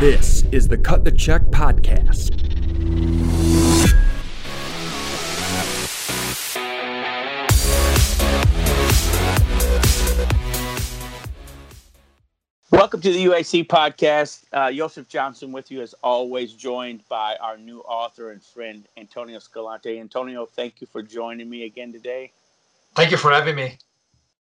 [0.00, 2.30] This is the Cut the Check podcast.
[12.70, 14.44] Welcome to the UAC podcast.
[14.54, 19.38] Uh, Joseph Johnson with you, as always, joined by our new author and friend, Antonio
[19.38, 20.00] Squillante.
[20.00, 22.32] Antonio, thank you for joining me again today.
[22.94, 23.76] Thank you for having me.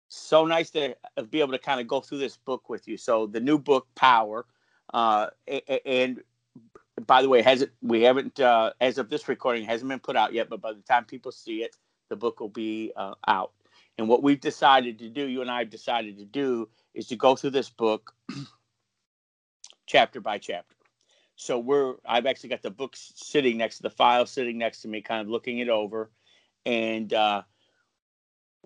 [0.09, 0.95] So nice to
[1.31, 2.99] be able to kind of go through this book with you.
[2.99, 4.45] So, the new book, Power,
[4.97, 5.29] uh,
[5.85, 6.23] and
[7.07, 10.33] by the way, hasn't we haven't uh, as of this recording hasn't been put out
[10.33, 11.77] yet, but by the time people see it,
[12.09, 13.53] the book will be uh, out.
[13.99, 17.17] And what we've decided to do, you and I have decided to do, is to
[17.17, 18.15] go through this book
[19.87, 20.75] chapter by chapter.
[21.35, 24.89] So we're I've actually got the book sitting next to the file sitting next to
[24.89, 26.11] me, kind of looking it over,
[26.65, 27.43] and uh,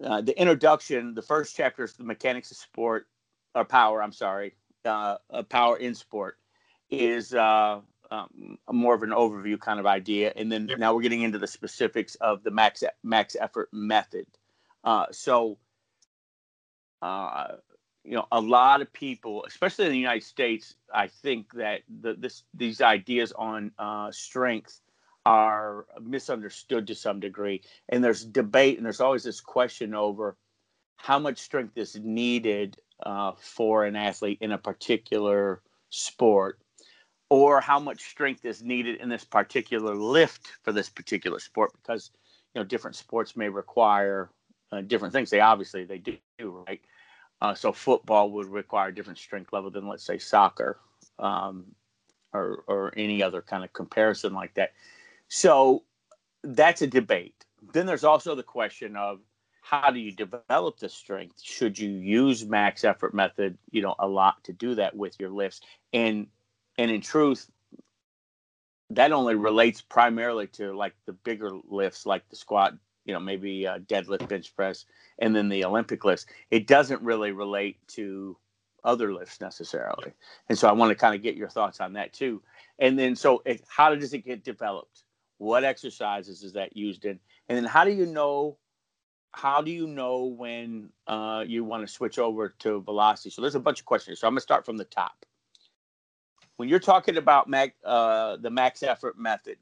[0.00, 1.14] uh, the introduction.
[1.14, 3.08] The first chapter is the mechanics of sport
[3.56, 4.00] or power.
[4.00, 6.38] I'm sorry, uh, power in sport
[6.90, 7.80] is uh,
[8.10, 11.46] um, more of an overview kind of idea, and then now we're getting into the
[11.46, 14.26] specifics of the max max effort method.
[14.82, 15.58] Uh, so,
[17.02, 17.48] uh,
[18.04, 22.14] you know, a lot of people, especially in the United States, I think that the,
[22.14, 24.80] this these ideas on uh, strength
[25.26, 30.36] are misunderstood to some degree, and there's debate, and there's always this question over
[30.96, 36.58] how much strength is needed uh, for an athlete in a particular sport
[37.28, 42.10] or how much strength is needed in this particular lift for this particular sport because
[42.54, 44.30] you know different sports may require
[44.72, 45.30] uh, different things.
[45.30, 46.18] They obviously they do
[46.66, 46.80] right?
[47.40, 50.78] Uh, so football would require a different strength level than let's say soccer
[51.18, 51.64] um,
[52.32, 54.72] or or any other kind of comparison like that.
[55.28, 55.84] So
[56.42, 57.44] that's a debate.
[57.72, 59.20] Then there's also the question of
[59.60, 61.40] how do you develop the strength?
[61.42, 65.30] Should you use max effort method you know a lot to do that with your
[65.30, 65.60] lifts?
[65.92, 66.26] And
[66.78, 67.50] and in truth
[68.90, 72.74] that only relates primarily to like the bigger lifts like the squat
[73.04, 74.84] you know maybe uh, deadlift bench press
[75.20, 76.26] and then the olympic lifts.
[76.50, 78.36] It doesn't really relate to
[78.82, 80.12] other lifts necessarily.
[80.48, 82.42] And so i want to kind of get your thoughts on that too.
[82.78, 85.04] And then so it, how does it get developed?
[85.38, 87.18] What exercises is that used in?
[87.48, 88.56] And then how do you know
[89.32, 93.54] how do you know when uh, you want to switch over to velocity so there's
[93.54, 95.24] a bunch of questions so i'm going to start from the top
[96.60, 99.56] when you're talking about mac, uh, the max effort method,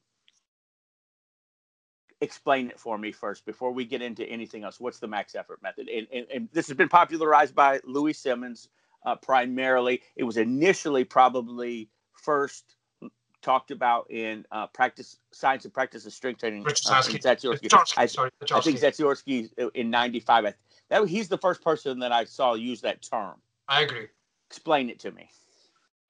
[2.20, 4.80] explain it for me first before we get into anything else.
[4.80, 5.88] What's the max effort method?
[5.88, 8.68] And, and, and this has been popularized by Louis Simmons
[9.06, 10.02] uh, primarily.
[10.16, 12.74] It was initially probably first
[13.48, 16.62] talked about in uh, practice science and practice of strength training.
[16.62, 17.94] Richard uh, Zatsiorsky.
[17.96, 20.54] I, sorry, I think Zatsiorsky in '95.
[20.90, 23.36] That he's the first person that I saw use that term.
[23.68, 24.08] I agree.
[24.50, 25.28] Explain it to me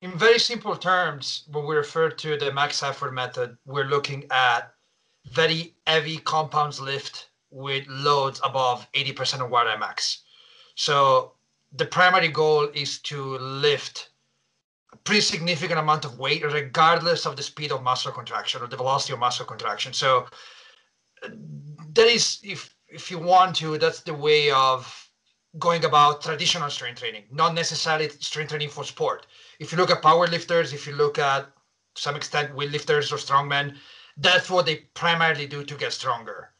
[0.00, 4.72] in very simple terms, when we refer to the max effort method, we're looking at
[5.32, 10.22] very heavy compounds lift with loads above 80% of water max.
[10.76, 11.32] So
[11.72, 14.10] the primary goal is to lift
[14.92, 18.76] a pretty significant amount of weight regardless of the speed of muscle contraction or the
[18.76, 19.92] velocity of muscle contraction.
[19.92, 20.26] So
[21.22, 25.10] that is if if you want to, that's the way of
[25.58, 29.26] going about traditional strength training, not necessarily strength training for sport.
[29.58, 31.46] If you look at power lifters, if you look at
[31.94, 33.76] to some extent weightlifters or strongmen,
[34.16, 36.50] that's what they primarily do to get stronger.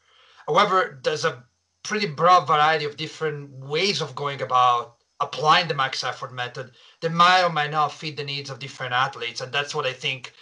[0.47, 1.45] However, there's a
[1.83, 6.71] pretty broad variety of different ways of going about applying the max effort method
[7.01, 9.41] that might or might not fit the needs of different athletes.
[9.41, 10.33] And that's what I think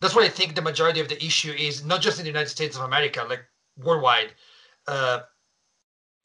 [0.00, 2.50] that's what I think the majority of the issue is, not just in the United
[2.50, 3.44] States of America, like
[3.78, 4.32] worldwide.
[4.86, 5.20] Uh,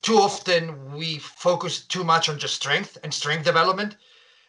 [0.02, 3.96] too often we focus too much on just strength and strength development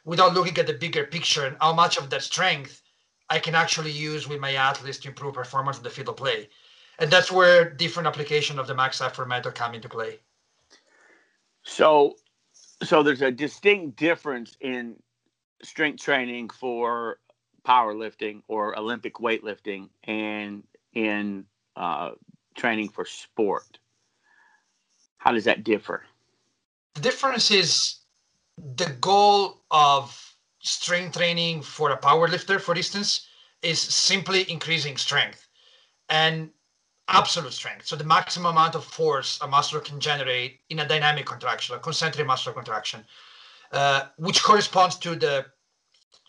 [0.05, 2.83] without looking at the bigger picture and how much of that strength
[3.31, 6.49] I can actually use with my athletes to improve performance in the field of play.
[6.99, 10.21] And that's where different application of the max effort method come into play.
[11.63, 12.17] So
[12.83, 14.97] so there's a distinct difference in
[15.63, 17.19] strength training for
[17.65, 20.65] powerlifting or Olympic weightlifting and
[20.95, 21.45] in
[21.77, 22.11] uh,
[22.57, 23.79] training for sport.
[25.19, 26.05] How does that differ?
[26.95, 28.01] The difference is
[28.59, 33.29] the goal of strength training for a powerlifter, for instance,
[33.63, 35.47] is simply increasing strength
[36.09, 36.51] and
[37.09, 37.87] absolute strength.
[37.87, 41.79] So the maximum amount of force a muscle can generate in a dynamic contraction, a
[41.79, 43.05] concentric muscle contraction,
[43.73, 45.47] uh, which corresponds to the,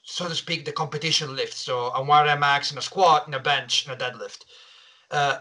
[0.03, 1.53] so to speak, the competition lift.
[1.53, 4.45] So a one rep max in a squat, in a bench, in a deadlift.
[5.11, 5.39] Uh,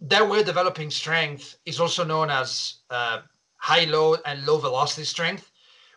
[0.00, 3.22] that way developing strength is also known as uh,
[3.56, 5.50] high load and low velocity strength,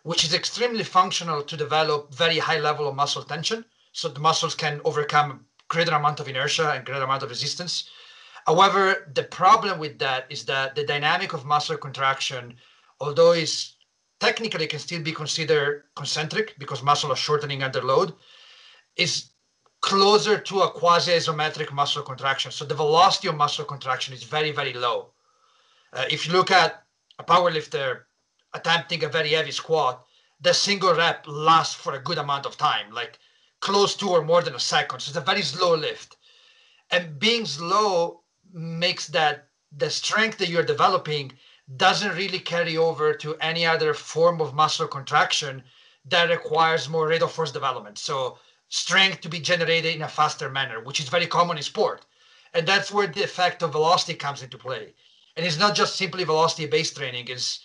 [0.04, 4.56] which is extremely functional to develop very high level of muscle tension so the muscles
[4.56, 7.90] can overcome greater amount of inertia and greater amount of resistance.
[8.48, 12.56] However, the problem with that is that the dynamic of muscle contraction,
[13.00, 13.76] although is
[14.20, 18.14] technically can still be considered concentric because muscle are shortening under load,
[18.96, 19.32] is
[19.82, 22.52] closer to a quasi-isometric muscle contraction.
[22.52, 25.14] So the velocity of muscle contraction is very, very low.
[25.94, 26.84] Uh, if you look at
[27.20, 28.02] a powerlifter
[28.54, 30.06] attempting a very heavy squat,
[30.40, 33.20] the single rep lasts for a good amount of time, like
[33.60, 35.00] close to or more than a second.
[35.00, 36.18] So it's a very slow lift.
[36.92, 38.21] And being slow
[38.54, 41.32] makes that the strength that you're developing
[41.78, 45.64] doesn't really carry over to any other form of muscle contraction
[46.06, 47.98] that requires more rate of force development.
[47.98, 48.38] So
[48.70, 52.06] strength to be generated in a faster manner, which is very common in sport.
[52.54, 54.94] And that's where the effect of velocity comes into play.
[55.36, 57.60] And it's not just simply velocity based training, it's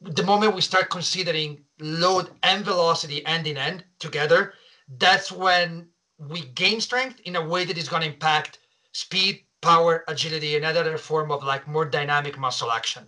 [0.00, 4.54] the moment we start considering load and velocity end in end together,
[4.98, 5.88] that's when
[6.18, 8.58] we gain strength in a way that is going to impact
[8.92, 13.04] speed, power, agility, and other form of like more dynamic muscle action.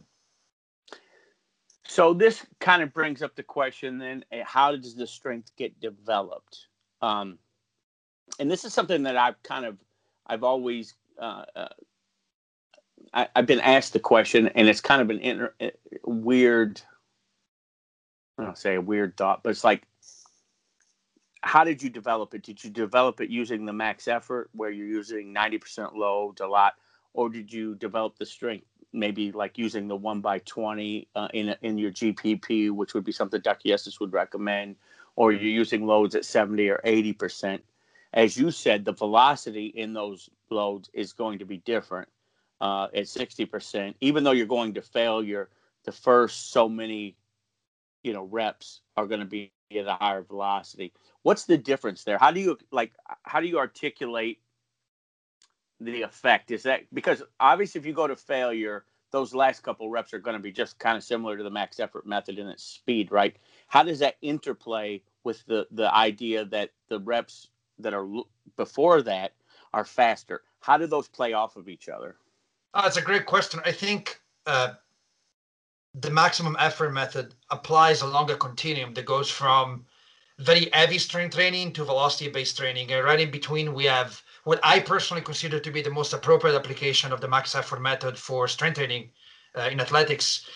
[1.86, 5.78] So this kind of brings up the question then: eh, How does the strength get
[5.80, 6.66] developed?
[7.02, 7.38] Um,
[8.40, 9.76] and this is something that I've kind of,
[10.26, 11.68] I've always, uh, uh,
[13.12, 15.70] I, have been asked the question, and it's kind of an inter, eh,
[16.04, 16.80] weird.
[18.38, 19.82] I don't say a weird thought, but it's like
[21.42, 22.42] how did you develop it?
[22.42, 26.74] Did you develop it using the max effort where you're using 90% load a lot,
[27.14, 31.54] or did you develop the strength maybe like using the one by 20 uh, in,
[31.62, 33.68] in your GPP, which would be something Dr.
[33.68, 34.76] Yessis would recommend,
[35.16, 37.60] or you're using loads at 70 or 80%?
[38.14, 42.08] As you said, the velocity in those loads is going to be different
[42.60, 45.50] uh, at 60%, even though you're going to failure
[45.84, 47.16] the first so many
[48.02, 50.92] you know reps are going to be at a higher velocity.
[51.22, 52.18] What's the difference there?
[52.18, 52.92] How do you like
[53.22, 54.40] how do you articulate
[55.80, 56.50] the effect?
[56.50, 60.36] Is that because obviously if you go to failure those last couple reps are going
[60.36, 63.36] to be just kind of similar to the max effort method in its speed right?
[63.66, 67.48] How does that interplay with the the idea that the reps
[67.78, 68.06] that are
[68.56, 69.32] before that
[69.72, 70.42] are faster?
[70.60, 72.16] How do those play off of each other?
[72.74, 73.60] Oh, that's a great question.
[73.64, 74.74] I think uh,
[76.00, 79.86] the maximum effort method applies along a continuum that goes from
[80.38, 82.92] very heavy strength training to velocity based training.
[82.92, 86.54] And right in between, we have what I personally consider to be the most appropriate
[86.54, 89.10] application of the max effort method for strength training
[89.56, 90.46] uh, in athletics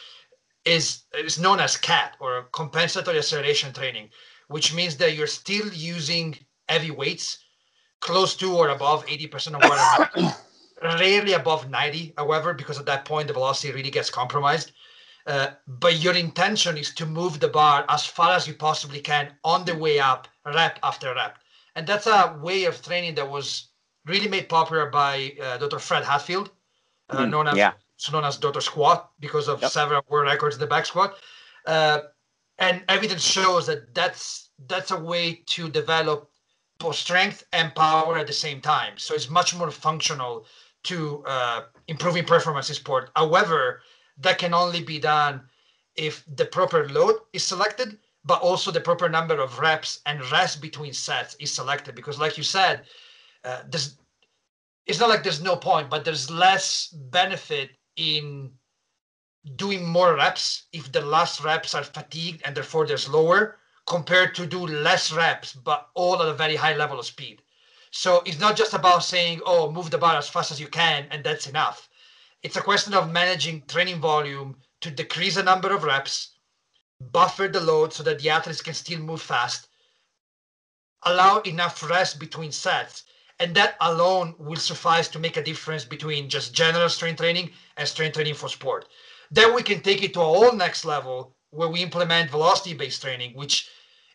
[0.66, 4.10] is, is known as CAT or compensatory acceleration training,
[4.48, 6.36] which means that you're still using
[6.69, 7.38] heavy weights
[8.00, 10.44] close to or above 80% of what
[11.00, 14.72] rarely above 90 however because at that point the velocity really gets compromised
[15.31, 19.32] uh, but your intention is to move the bar as far as you possibly can
[19.44, 21.38] on the way up, rep after rep.
[21.77, 23.69] And that's a way of training that was
[24.06, 25.79] really made popular by uh, Dr.
[25.79, 26.50] Fred Hatfield,
[27.11, 27.73] uh, mm, known as yeah.
[28.11, 28.61] known as Dr.
[28.61, 29.71] Squat because of yep.
[29.71, 31.15] several world records in the back squat.
[31.65, 32.00] Uh,
[32.59, 36.29] and evidence shows that that's that's a way to develop
[36.81, 38.94] both strength and power at the same time.
[38.97, 40.44] So it's much more functional
[40.85, 43.11] to uh, improving performance in sport.
[43.15, 43.82] However,
[44.20, 45.43] that can only be done
[45.96, 50.61] if the proper load is selected, but also the proper number of reps and rest
[50.61, 51.94] between sets is selected.
[51.94, 52.82] Because, like you said,
[53.44, 53.96] uh, there's
[54.86, 58.50] it's not like there's no point, but there's less benefit in
[59.56, 64.46] doing more reps if the last reps are fatigued and therefore they're slower compared to
[64.46, 67.41] do less reps but all at a very high level of speed.
[67.91, 71.06] So it's not just about saying, oh, move the bar as fast as you can
[71.10, 71.90] and that's enough
[72.43, 76.37] it's a question of managing training volume to decrease the number of reps,
[77.01, 79.69] buffer the load so that the athletes can still move fast,
[81.05, 83.05] allow enough rest between sets,
[83.39, 87.89] and that alone will suffice to make a difference between just general strength training and
[87.89, 88.87] strength training for sport.
[89.31, 93.03] Then we can take it to a whole next level where we implement velocity based
[93.03, 93.69] training, which,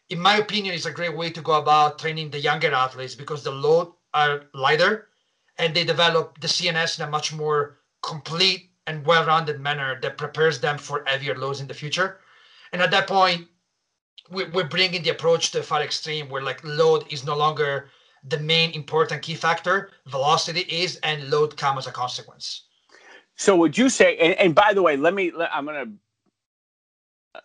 [0.09, 3.43] in my opinion, is a great way to go about training the younger athletes because
[3.43, 5.09] the load are lighter
[5.57, 10.59] and they develop the CNS in a much more complete and well-rounded manner that prepares
[10.59, 12.19] them for heavier loads in the future.
[12.71, 13.47] And at that point,
[14.29, 17.89] we're bringing the approach to a far extreme where like load is no longer
[18.27, 22.63] the main important key factor velocity is and load comes as a consequence
[23.35, 25.99] so would you say and, and by the way let me let, i'm going
[27.33, 27.41] to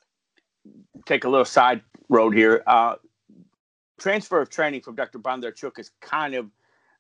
[1.05, 2.95] take a little side road here uh,
[3.99, 6.47] transfer of training from dr bondarchuk is kind of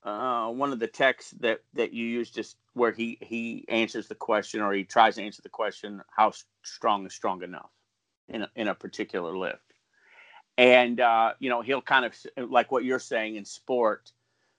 [0.02, 4.14] uh, one of the texts that that you use just where he he answers the
[4.14, 7.70] question or he tries to answer the question how strong is strong enough
[8.28, 9.74] in a, in a particular lift?
[10.56, 14.12] And uh, you know he'll kind of like what you're saying in sport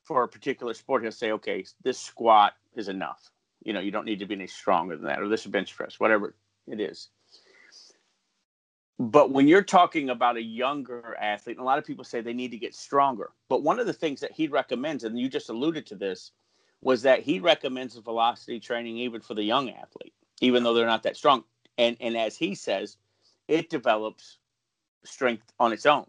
[0.03, 3.31] for a particular sport he'll say okay this squat is enough.
[3.63, 5.99] You know you don't need to be any stronger than that or this bench press
[5.99, 6.35] whatever
[6.67, 7.09] it is
[9.09, 12.51] but when you're talking about a younger athlete a lot of people say they need
[12.51, 15.85] to get stronger but one of the things that he recommends and you just alluded
[15.85, 16.31] to this
[16.81, 21.03] was that he recommends velocity training even for the young athlete even though they're not
[21.03, 21.43] that strong
[21.77, 22.97] and and as he says
[23.47, 24.37] it develops
[25.03, 26.05] strength on its own.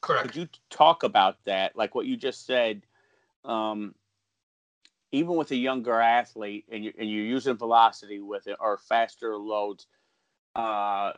[0.00, 0.28] Correct.
[0.28, 1.76] Could you talk about that?
[1.76, 2.82] Like what you just said,
[3.44, 3.94] um,
[5.12, 9.36] even with a younger athlete and, you, and you're using velocity with it or faster
[9.36, 9.86] loads,
[10.54, 11.12] uh,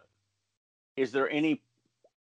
[0.97, 1.63] is there any,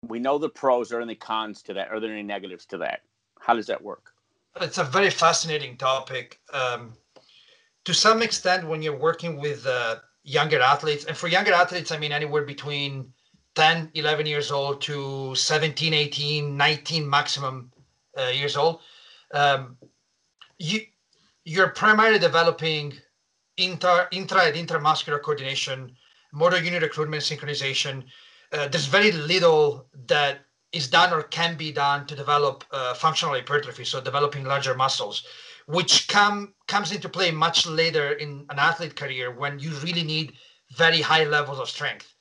[0.06, 1.90] we know the pros, are any cons to that?
[1.90, 3.00] Are there any negatives to that?
[3.40, 4.12] How does that work?
[4.60, 6.40] It's a very fascinating topic.
[6.52, 6.92] Um,
[7.84, 11.98] to some extent, when you're working with uh, younger athletes, and for younger athletes, I
[11.98, 13.12] mean anywhere between
[13.54, 17.72] 10, 11 years old to 17, 18, 19 maximum
[18.18, 18.80] uh, years old,
[19.32, 19.76] um,
[20.58, 20.80] you
[21.44, 22.92] you're primarily developing
[23.56, 25.96] inter intra and intramuscular coordination,
[26.32, 28.04] motor unit recruitment synchronization.
[28.52, 30.40] Uh, there's very little that
[30.72, 35.24] is done or can be done to develop uh, functional hypertrophy, so developing larger muscles,
[35.66, 40.32] which come comes into play much later in an athlete career when you really need
[40.76, 42.14] very high levels of strength.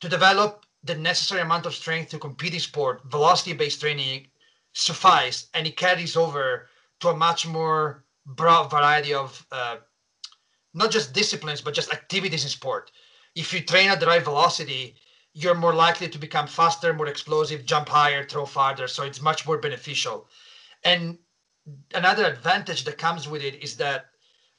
[0.00, 4.28] To develop the necessary amount of strength to compete in sport, velocity-based training
[4.72, 6.68] suffice, and it carries over
[7.00, 9.76] to a much more broad variety of uh,
[10.74, 12.90] not just disciplines but just activities in sport.
[13.34, 14.96] If you train at the right velocity,
[15.38, 18.88] you're more likely to become faster, more explosive, jump higher, throw farther.
[18.88, 20.26] So it's much more beneficial.
[20.82, 21.18] And
[21.92, 24.06] another advantage that comes with it is that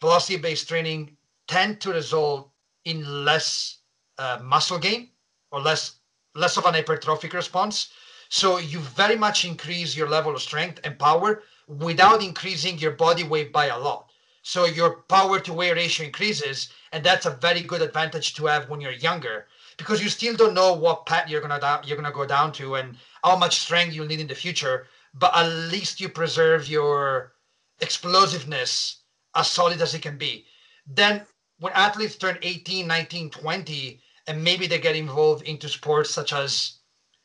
[0.02, 1.18] velocity-based training
[1.48, 2.52] tend to result
[2.86, 3.80] in less
[4.20, 5.10] uh, muscle gain
[5.52, 5.96] or less
[6.36, 7.92] less of an hypertrophic response.
[8.30, 13.24] So you very much increase your level of strength and power without increasing your body
[13.24, 14.12] weight by a lot.
[14.44, 18.70] So your power to weight ratio increases, and that's a very good advantage to have
[18.70, 22.26] when you're younger because you still don't know what path you're gonna you're gonna go
[22.26, 24.88] down to and how much strength you'll need in the future.
[25.14, 27.34] But at least you preserve your
[27.80, 29.04] explosiveness
[29.36, 30.46] as solid as it can be.
[30.86, 31.26] Then
[31.60, 36.78] when athletes turn 18, 19, 20, and maybe they get involved into sports such as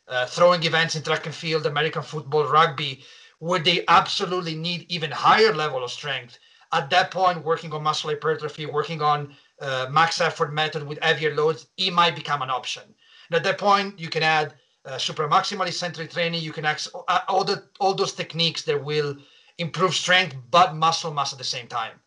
[0.09, 3.05] uh, throwing events in track and field, American football, rugby,
[3.39, 6.39] where they absolutely need even higher level of strength.
[6.73, 11.35] At that point, working on muscle hypertrophy, working on uh, max effort method with heavier
[11.35, 12.83] loads, it might become an option.
[13.29, 14.55] And at that point, you can add
[14.85, 16.43] uh, supramaximal eccentric training.
[16.43, 19.17] You can add uh, all the all those techniques that will
[19.59, 22.01] improve strength but muscle mass at the same time.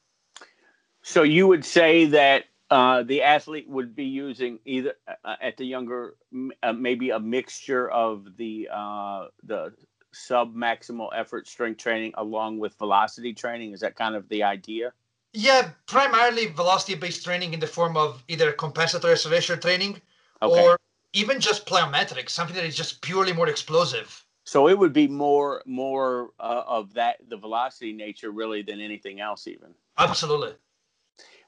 [1.02, 5.66] So you would say that uh, the athlete would be using either uh, at the
[5.66, 6.16] younger,
[6.64, 9.74] uh, maybe a mixture of the uh, the
[10.12, 13.74] sub maximal effort strength training along with velocity training.
[13.74, 14.94] Is that kind of the idea?
[15.38, 20.02] Yeah, primarily velocity based training in the form of either compensatory acceleration training
[20.42, 20.64] okay.
[20.64, 20.80] or
[21.12, 24.24] even just plyometrics, something that is just purely more explosive.
[24.46, 29.20] So it would be more more uh, of that the velocity nature really than anything
[29.20, 29.74] else even.
[29.98, 30.54] Absolutely.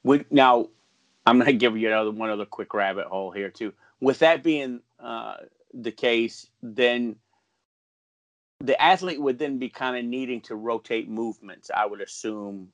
[0.04, 0.68] We, now
[1.26, 3.74] I'm going to give you another one other quick rabbit hole here too.
[4.02, 5.38] With that being uh,
[5.74, 7.16] the case, then
[8.60, 11.72] the athlete would then be kind of needing to rotate movements.
[11.74, 12.74] I would assume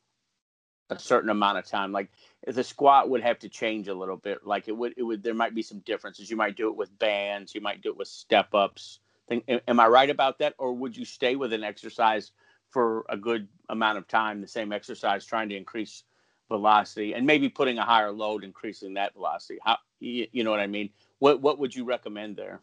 [0.98, 1.92] a certain amount of time.
[1.92, 2.10] Like
[2.46, 4.46] the squat would have to change a little bit.
[4.46, 5.24] Like it would, it would.
[5.24, 6.30] There might be some differences.
[6.30, 7.54] You might do it with bands.
[7.56, 9.00] You might do it with step ups.
[9.48, 12.32] Am I right about that, or would you stay with an exercise
[12.70, 16.04] for a good amount of time, the same exercise, trying to increase
[16.50, 19.60] velocity and maybe putting a higher load, increasing that velocity.
[19.64, 20.90] How you know what I mean?
[21.20, 22.62] What what would you recommend there?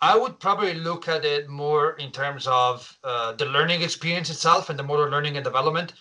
[0.00, 4.70] I would probably look at it more in terms of uh, the learning experience itself
[4.70, 5.92] and the motor learning and development.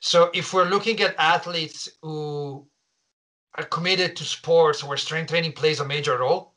[0.00, 2.66] So if we're looking at athletes who
[3.54, 6.54] are committed to sports where strength training plays a major role,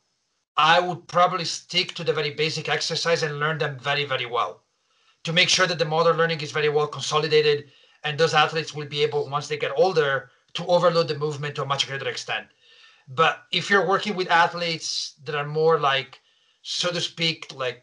[0.56, 4.62] I would probably stick to the very basic exercise and learn them very, very well.
[5.24, 7.70] To make sure that the motor learning is very well consolidated
[8.02, 11.62] and those athletes will be able once they get older to overload the movement to
[11.62, 12.46] a much greater extent.
[13.08, 16.20] But if you're working with athletes that are more like
[16.62, 17.82] so to speak like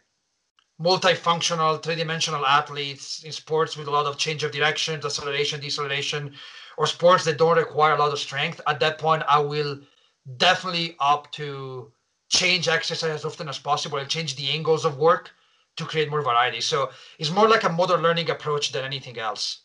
[0.82, 6.34] multifunctional three-dimensional athletes in sports with a lot of change of direction acceleration deceleration
[6.78, 8.60] or sports that don't require a lot of strength.
[8.68, 9.80] At that point i will
[10.38, 11.92] definitely opt to
[12.30, 15.32] change exercise as often as possible and change the angles of work
[15.78, 16.62] to create more variety.
[16.62, 19.62] So it's more like a motor learning approach than anything else.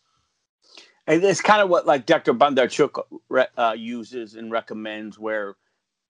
[1.06, 2.34] And it's kind of what like Dr.
[2.34, 3.00] Bondarchuk
[3.56, 5.56] uh, uses and recommends, where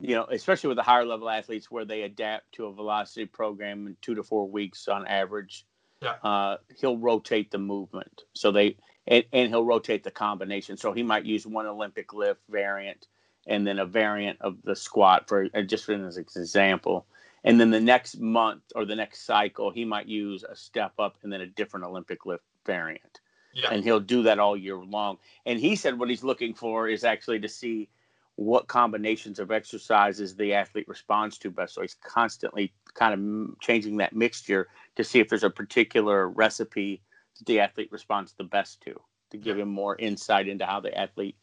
[0.01, 3.87] you know, especially with the higher level athletes where they adapt to a velocity program
[3.87, 5.67] in two to four weeks on average.
[6.03, 6.17] Yeah.
[6.23, 8.23] Uh, he'll rotate the movement.
[8.35, 8.77] So they
[9.07, 10.77] and, and he'll rotate the combination.
[10.77, 13.07] So he might use one Olympic lift variant
[13.47, 17.07] and then a variant of the squat for uh, just as an example.
[17.45, 21.17] And then the next month or the next cycle, he might use a step up
[21.23, 23.21] and then a different Olympic lift variant.
[23.55, 23.71] Yeah.
[23.71, 25.19] And he'll do that all year long.
[25.47, 27.89] And he said what he's looking for is actually to see
[28.37, 31.75] what combinations of exercises the athlete responds to best.
[31.75, 37.03] So he's constantly kind of changing that mixture to see if there's a particular recipe
[37.39, 39.01] that the athlete responds the best to,
[39.31, 41.37] to give him more insight into how the athlete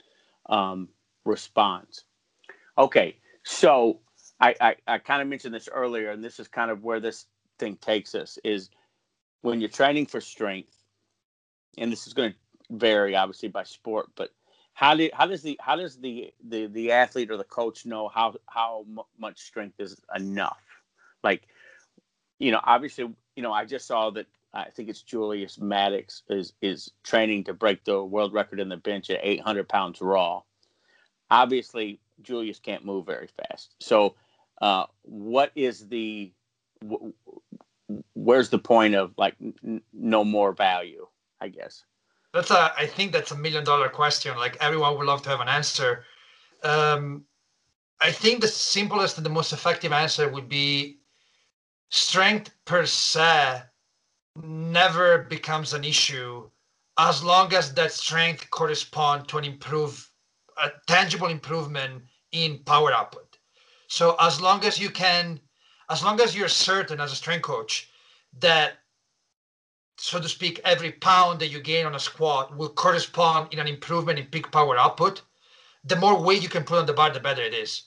[0.50, 0.88] um,
[1.26, 2.06] responds.
[2.78, 4.00] Okay, so
[4.40, 7.26] I, I, I kind of mentioned this earlier, and this is kind of where this
[7.60, 8.70] thing takes us is
[9.42, 10.76] when you're training for strength,
[11.78, 12.38] and this is going to
[12.70, 14.30] vary obviously by sport, but
[14.74, 18.08] how do how does the how does the the the athlete or the coach know
[18.08, 18.86] how how
[19.18, 20.62] much strength is enough?
[21.24, 21.48] Like,
[22.40, 26.54] you know, obviously, you know, I just saw that I think it's Julius Maddox is
[26.62, 30.42] is training to break the world record in the bench at 800 pounds raw.
[31.30, 33.76] Obviously, Julius can't move very fast.
[33.80, 34.16] So,
[34.62, 36.32] uh, what is the
[36.82, 37.14] w-
[38.14, 41.08] where's the point of like n- no more value?
[41.40, 41.84] I guess.
[42.34, 42.74] That's a.
[42.78, 44.36] I think that's a million dollar question.
[44.38, 46.06] Like everyone would love to have an answer.
[46.64, 47.26] Um,
[48.02, 51.00] I think the simplest and the most effective answer would be
[51.90, 53.64] strength per se
[54.36, 56.50] never becomes an issue
[57.00, 60.10] as long as that strength corresponds to an improve
[60.62, 63.38] a tangible improvement in power output.
[63.88, 65.40] So as long as you can,
[65.90, 67.90] as long as you're certain as a strength coach
[68.40, 68.80] that
[69.98, 73.68] so to speak, every pound that you gain on a squat will correspond in an
[73.68, 75.22] improvement in peak power output.
[75.86, 77.84] The more weight you can put on the bar, the better it is.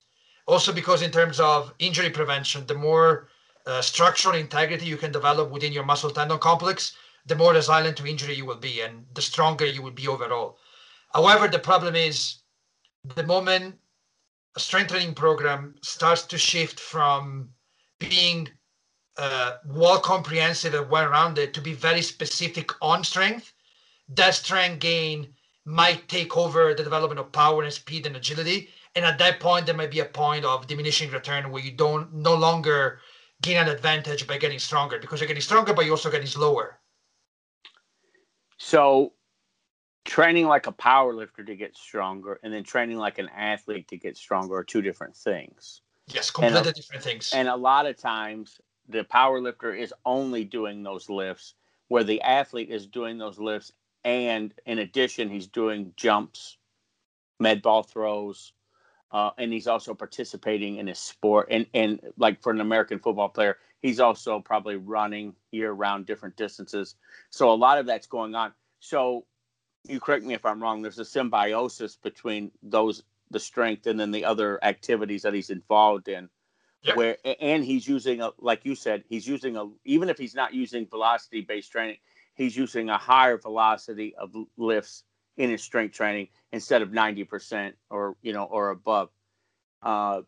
[0.47, 3.29] Also, because in terms of injury prevention, the more
[3.67, 6.93] uh, structural integrity you can develop within your muscle tendon complex,
[7.27, 10.59] the more resilient to injury you will be, and the stronger you will be overall.
[11.13, 12.37] However, the problem is
[13.17, 13.77] the moment
[14.55, 17.51] a strength training program starts to shift from
[17.99, 18.49] being
[19.19, 23.53] uh, well comprehensive and well rounded to be very specific on strength,
[24.09, 25.29] that strength gain
[25.65, 28.69] might take over the development of power and speed and agility.
[28.95, 32.13] And at that point, there might be a point of diminishing return where you don't
[32.15, 33.01] no longer
[33.43, 36.79] gain an advantage by getting stronger because you're getting stronger, but you're also getting slower.
[38.59, 39.13] So,
[40.05, 43.97] training like a power lifter to get stronger and then training like an athlete to
[43.99, 45.83] get stronger are two different things.
[46.09, 47.33] Yes, completely a, different things.
[47.35, 51.55] And a lot of times, the power lifter is only doing those lifts
[51.89, 53.73] where the athlete is doing those lifts
[54.05, 56.59] and in addition he's doing jumps
[57.39, 58.53] med ball throws
[59.13, 61.49] uh, and he's also participating in his sport.
[61.51, 66.37] And and like for an american football player he's also probably running year round different
[66.37, 66.97] distances.
[67.31, 68.53] So a lot of that's going on.
[68.81, 69.25] So
[69.89, 74.11] you correct me if i'm wrong there's a symbiosis between those the strength and then
[74.11, 76.29] the other activities that he's involved in
[76.87, 76.97] Yep.
[76.97, 80.55] where and he's using a like you said he's using a even if he's not
[80.55, 81.97] using velocity based training
[82.35, 85.03] he's using a higher velocity of lifts
[85.37, 89.11] in his strength training instead of 90% or you know or above
[89.83, 90.23] uh,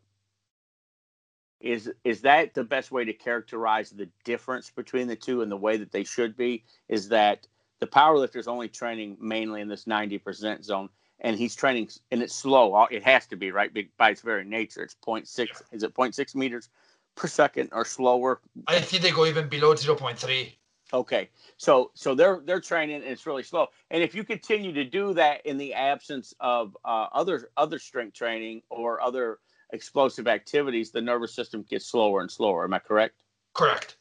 [1.61, 5.57] is is that the best way to characterize the difference between the two and the
[5.57, 7.47] way that they should be is that
[7.79, 10.89] the power lifter is only training mainly in this 90% zone
[11.21, 14.83] and he's training and it's slow it has to be right by its very nature.
[14.83, 16.69] It's 0.6 is it 0.6 meters
[17.15, 18.41] per second or slower?
[18.67, 20.53] I think they go even below 0.3.
[20.93, 23.67] okay so so they're they're training and it's really slow.
[23.91, 28.13] And if you continue to do that in the absence of uh, other other strength
[28.13, 29.39] training or other
[29.71, 32.63] explosive activities the nervous system gets slower and slower.
[32.63, 33.23] Am i correct?
[33.53, 33.97] Correct.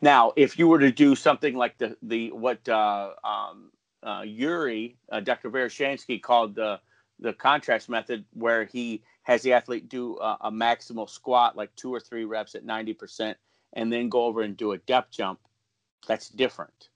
[0.00, 3.70] now if you were to do something like the the what uh, um,
[4.04, 5.50] uh, Yuri, uh, Dr.
[5.50, 6.80] Verkhoshansky called the
[7.20, 11.94] the contrast method, where he has the athlete do a, a maximal squat, like two
[11.94, 13.38] or three reps at ninety percent,
[13.72, 15.40] and then go over and do a depth jump.
[16.06, 16.88] That's different.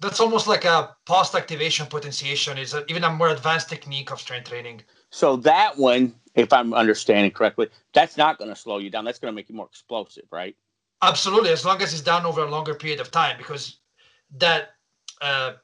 [0.00, 2.58] That's almost like a post activation potentiation.
[2.58, 4.82] Is even a more advanced technique of strength training.
[5.10, 9.04] So that one, if I'm understanding correctly, that's not going to slow you down.
[9.04, 10.56] That's going to make you more explosive, right?
[11.02, 13.78] Absolutely, as long as it's done over a longer period of time, because
[14.38, 14.70] that
[15.20, 15.54] uh,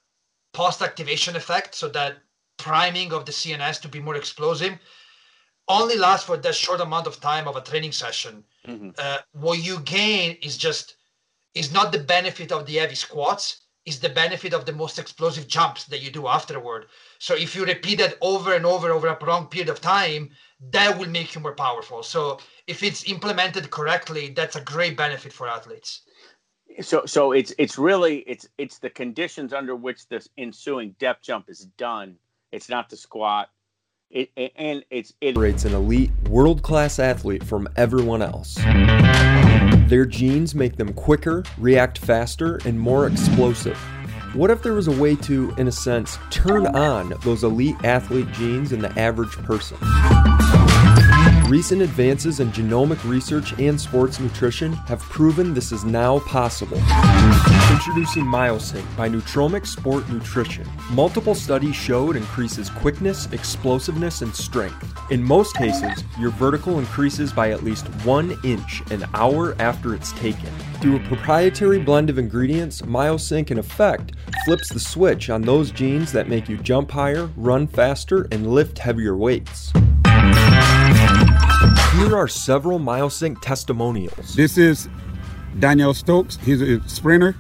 [0.52, 2.18] post activation effect, so that
[2.56, 4.78] priming of the CNS to be more explosive,
[5.68, 8.44] only lasts for that short amount of time of a training session.
[8.66, 8.94] Mhm.
[8.98, 10.94] Uh, what you gain is just
[11.54, 15.46] is not the benefit of the heavy squats, is the benefit of the most explosive
[15.48, 16.88] jumps that you do afterward.
[17.18, 20.98] So if you repeat that over and over over a prolonged period of time, that
[20.98, 22.02] will make you more powerful.
[22.02, 26.02] So if it's implemented correctly, that's a great benefit for athletes.
[26.80, 31.50] So so it's it's really it's it's the conditions under which this ensuing depth jump
[31.50, 32.16] is done.
[32.52, 33.50] It's not the squat.
[34.10, 38.54] It, it and it's it separates an elite, world class athlete from everyone else.
[39.88, 43.78] Their genes make them quicker, react faster, and more explosive.
[44.34, 48.30] What if there was a way to, in a sense, turn on those elite athlete
[48.32, 49.78] genes in the average person?
[51.48, 56.76] Recent advances in genomic research and sports nutrition have proven this is now possible.
[57.70, 60.68] Introducing MyoSync by Nutromic Sport Nutrition.
[60.90, 64.94] Multiple studies showed increases quickness, explosiveness, and strength.
[65.11, 70.12] In most cases, your vertical increases by at least one inch an hour after it's
[70.12, 70.50] taken.
[70.82, 74.12] Through a proprietary blend of ingredients, MyoSync in effect
[74.44, 78.78] flips the switch on those genes that make you jump higher, run faster, and lift
[78.78, 79.72] heavier weights.
[81.98, 84.37] Here are several MyoSync testimonials.
[84.37, 84.88] This is
[85.58, 86.37] Daniel Stokes.
[86.37, 87.32] He's a sprinter.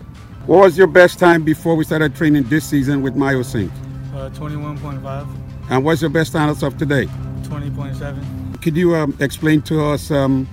[0.46, 3.70] What was your best time before we started training this season with MyoSync?
[4.12, 5.28] Uh, 21.5.
[5.70, 7.06] And what's your best time as of today?
[7.42, 8.60] 20.7.
[8.60, 10.44] Could you um, explain to us um,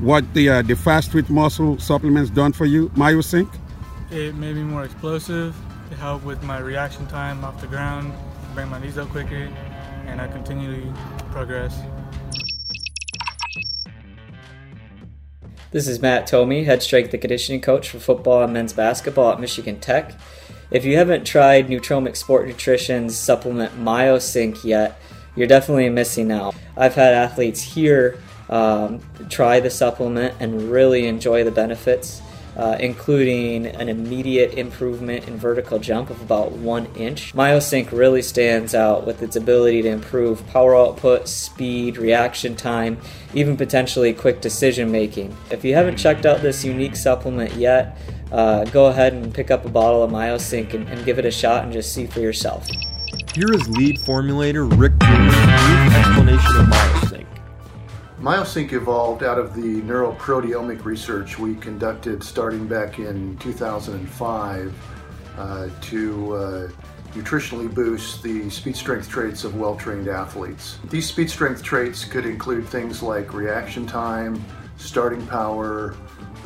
[0.00, 3.48] what the uh, the fast twitch muscle supplements done for you, MyoSync?
[4.10, 5.54] It made me more explosive.
[5.92, 8.12] It helped with my reaction time off the ground,
[8.52, 9.48] bring my knees up quicker,
[10.06, 10.92] and I continually
[11.30, 11.78] progress.
[15.74, 19.40] This is Matt Tomey, head strength and conditioning coach for football and men's basketball at
[19.40, 20.14] Michigan Tech.
[20.70, 25.00] If you haven't tried Nutromic Sport Nutrition's supplement MyoSync yet,
[25.34, 26.54] you're definitely missing out.
[26.76, 32.22] I've had athletes here um, try the supplement and really enjoy the benefits
[32.56, 37.34] uh, including an immediate improvement in vertical jump of about one inch.
[37.34, 42.98] MyoSync really stands out with its ability to improve power output, speed, reaction time,
[43.34, 45.36] even potentially quick decision making.
[45.50, 47.98] If you haven't checked out this unique supplement yet,
[48.32, 51.30] uh, go ahead and pick up a bottle of MyoSync and, and give it a
[51.30, 52.66] shot and just see for yourself.
[53.34, 57.03] Here is lead formulator Rick brief explanation of MyoSync.
[58.24, 64.74] MyoSync evolved out of the neuroproteomic research we conducted starting back in 2005
[65.36, 66.68] uh, to uh,
[67.12, 70.78] nutritionally boost the speed strength traits of well trained athletes.
[70.88, 74.42] These speed strength traits could include things like reaction time,
[74.78, 75.94] starting power,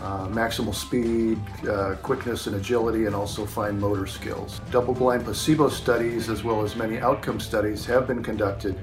[0.03, 1.39] uh, maximal speed,
[1.69, 4.61] uh, quickness and agility, and also fine motor skills.
[4.73, 8.77] Double blind placebo studies, as well as many outcome studies, have been conducted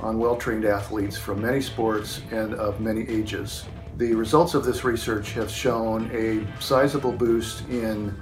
[0.00, 3.64] on well-trained athletes from many sports and of many ages.
[3.96, 8.14] The results of this research have shown a sizable boost in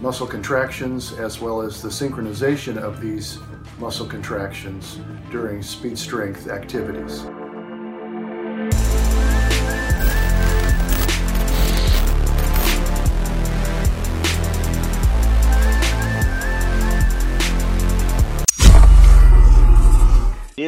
[0.00, 3.38] muscle contractions as well as the synchronization of these
[3.78, 4.98] muscle contractions
[5.30, 7.24] during speed strength activities.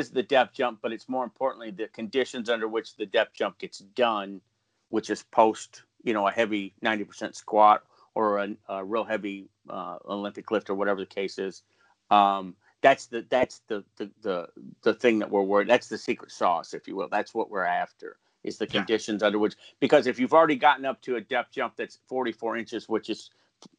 [0.00, 3.58] Is the depth jump, but it's more importantly the conditions under which the depth jump
[3.58, 4.40] gets done,
[4.88, 7.84] which is post, you know, a heavy 90% squat
[8.14, 11.62] or a, a real heavy uh, Olympic lift or whatever the case is.
[12.10, 14.48] Um, that's the that's the, the the
[14.82, 15.68] the thing that we're worried.
[15.68, 17.08] That's the secret sauce, if you will.
[17.10, 19.26] That's what we're after is the conditions yeah.
[19.26, 22.88] under which because if you've already gotten up to a depth jump that's 44 inches,
[22.88, 23.30] which is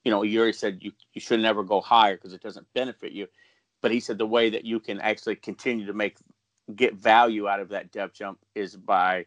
[0.03, 3.27] you know Yuri said you you should never go higher because it doesn't benefit you
[3.81, 6.17] but he said the way that you can actually continue to make
[6.75, 9.25] get value out of that depth jump is by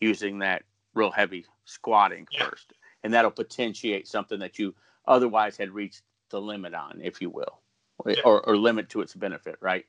[0.00, 0.62] using that
[0.94, 2.48] real heavy squatting yeah.
[2.48, 4.74] first and that'll potentiate something that you
[5.06, 7.60] otherwise had reached the limit on if you will
[8.06, 8.14] yeah.
[8.24, 9.84] or, or limit to its benefit right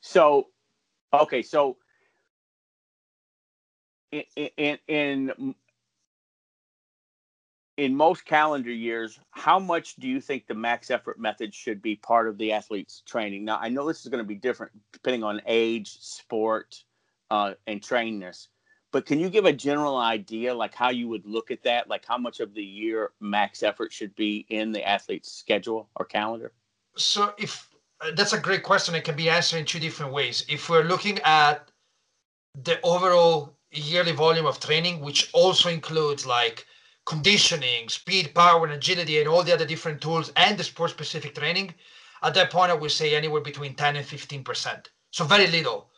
[0.00, 0.48] so
[1.12, 1.76] okay so
[4.10, 5.54] in, in, in
[7.78, 11.94] in most calendar years, how much do you think the max effort method should be
[11.94, 13.44] part of the athlete's training?
[13.44, 16.82] Now, I know this is going to be different depending on age, sport,
[17.30, 18.48] uh, and trainness,
[18.90, 22.04] but can you give a general idea, like how you would look at that, like
[22.04, 26.52] how much of the year max effort should be in the athlete's schedule or calendar?
[26.96, 27.68] So, if
[28.00, 30.44] uh, that's a great question, it can be answered in two different ways.
[30.48, 31.70] If we're looking at
[32.64, 36.66] the overall yearly volume of training, which also includes like
[37.08, 41.34] conditioning, speed, power, and agility, and all the other different tools, and the sport specific
[41.34, 41.74] training,
[42.22, 44.86] at that point, I would say anywhere between 10 and 15%.
[45.10, 45.88] So very little.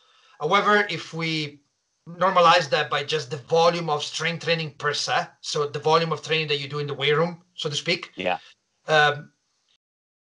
[0.41, 1.61] However, if we
[2.09, 6.23] normalize that by just the volume of strength training per se, so the volume of
[6.23, 8.13] training that you do in the weight room, so to speak.
[8.15, 8.39] Yeah.
[8.87, 9.33] Um,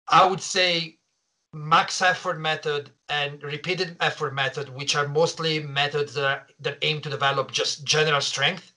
[0.08, 1.00] I would say
[1.54, 7.02] max effort method and repeated effort method, which are mostly methods that, are, that aim
[7.02, 8.74] to develop just general strength,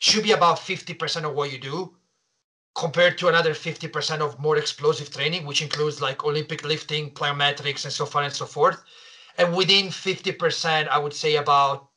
[0.00, 1.94] should be about 50% of what you do
[2.74, 7.92] compared to another 50% of more explosive training, which includes like Olympic lifting, plyometrics, and
[7.92, 8.82] so on and so forth.
[9.38, 11.88] And within 50%, I would say about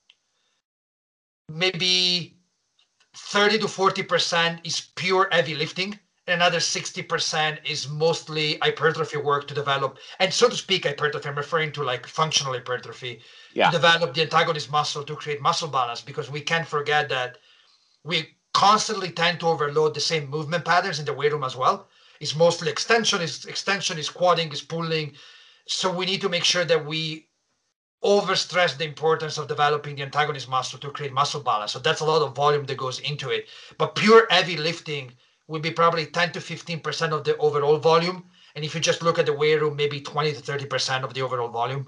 [1.49, 2.37] maybe
[3.15, 5.99] 30 to 40% is pure heavy lifting.
[6.27, 11.27] And another 60% is mostly hypertrophy work to develop, and so to speak, hypertrophy.
[11.27, 13.21] I'm referring to like functional hypertrophy
[13.53, 13.71] Yeah.
[13.71, 17.39] to develop the antagonist muscle to create muscle balance because we can't forget that
[18.03, 21.87] we constantly tend to overload the same movement patterns in the weight room as well.
[22.19, 25.13] It's mostly extension, is extension, is squatting, is pulling.
[25.67, 27.27] So we need to make sure that we
[28.03, 31.71] overstress the importance of developing the antagonist muscle to create muscle balance.
[31.71, 33.47] So that's a lot of volume that goes into it.
[33.77, 35.13] But pure heavy lifting
[35.47, 38.25] would be probably 10 to 15% of the overall volume.
[38.55, 41.21] And if you just look at the weight room, maybe 20 to 30% of the
[41.21, 41.87] overall volume.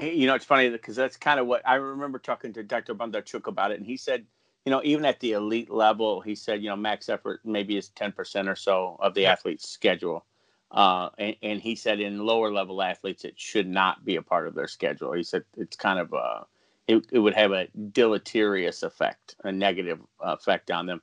[0.00, 2.94] You know, it's funny because that's kind of what I remember talking to Dr.
[2.94, 4.26] Bondarchuk about it, and he said,
[4.68, 7.90] you know, even at the elite level, he said, you know, max effort maybe is
[7.90, 9.26] ten percent or so of the Yeah.
[9.26, 10.26] athlete's schedule,
[10.72, 14.48] uh, and, and he said in lower level athletes it should not be a part
[14.48, 15.12] of their schedule.
[15.14, 16.46] He said it's kind of a
[16.88, 21.02] it, it would have a deleterious effect, a negative effect on them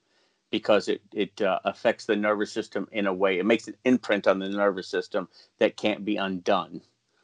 [0.52, 3.40] because it it uh, affects the nervous system in a way.
[3.40, 6.82] It makes an imprint on the nervous system that can't be undone.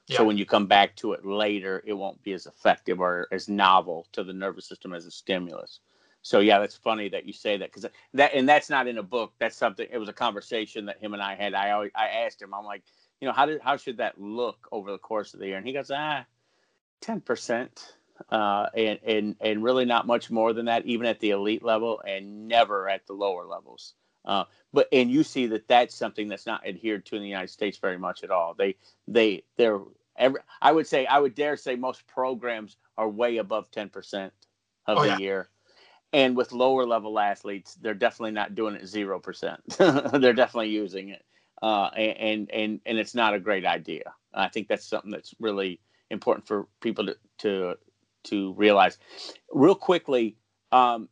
[0.08, 3.50] So when you come back to it later, it won't be as effective or as
[3.50, 5.80] novel to the nervous system as a stimulus.
[6.22, 9.04] So yeah, that's funny that you say that because that and that's not in a
[9.04, 9.34] book.
[9.40, 9.88] That's something.
[9.92, 11.54] It was a conversation that him and I had.
[11.54, 12.54] I always, I asked him.
[12.54, 12.84] I'm like,
[13.20, 15.58] you know, how did how should that look over the course of the year?
[15.58, 16.26] And he goes, ah,
[17.02, 17.96] ten percent,
[18.30, 22.02] uh, and and and really not much more than that, even at the elite level,
[22.08, 23.96] and never at the lower levels.
[24.24, 27.50] Uh, but and you see that that's something that's not adhered to in the United
[27.50, 28.54] States very much at all.
[28.54, 28.76] They
[29.08, 29.80] they they're
[30.16, 30.42] every.
[30.62, 34.34] I would say I would dare say most programs are way above ten percent
[34.86, 35.18] of Oh, the yeah.
[35.18, 35.50] year.
[36.14, 39.62] And with lower level athletes, they're definitely not doing it zero percent.
[39.78, 41.24] they're definitely using it,
[41.62, 44.14] uh, and and and it's not a great idea.
[44.34, 47.76] I think that's something that's really important for people to to
[48.26, 48.98] to realize.
[49.52, 50.36] Real quickly,
[50.72, 51.08] um,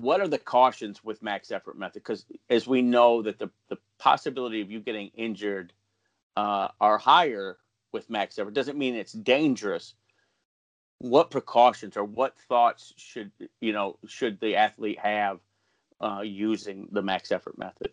[0.00, 2.02] what are the cautions with max effort method?
[2.02, 5.72] Because as we know that the the possibility of you getting injured
[6.36, 7.58] uh, are higher
[7.92, 9.94] with max effort doesn't mean it's dangerous.
[11.00, 13.30] What precautions or what thoughts should
[13.60, 15.38] you know should the athlete have
[16.00, 17.92] uh, using the max effort method?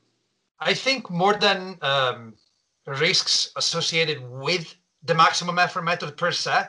[0.59, 2.33] I think more than um,
[2.87, 6.65] risks associated with the maximum effort method per se,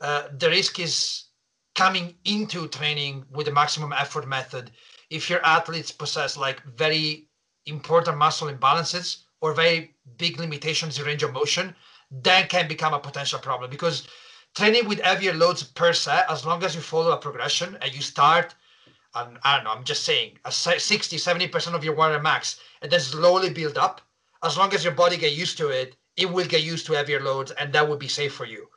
[0.00, 1.24] uh, the risk is
[1.74, 4.70] coming into training with the maximum effort method
[5.10, 7.28] if your athletes possess like very
[7.66, 11.74] important muscle imbalances or very big limitations in range of motion,
[12.10, 14.08] that can become a potential problem because
[14.54, 18.02] training with heavier loads per se, as long as you follow a progression and you
[18.02, 18.54] start
[19.14, 22.90] and I don't know, I'm just saying, a 60, 70% of your warrior max, and
[22.90, 24.00] then slowly build up.
[24.42, 27.20] As long as your body get used to it, it will get used to heavier
[27.20, 28.68] loads, and that would be safe for you.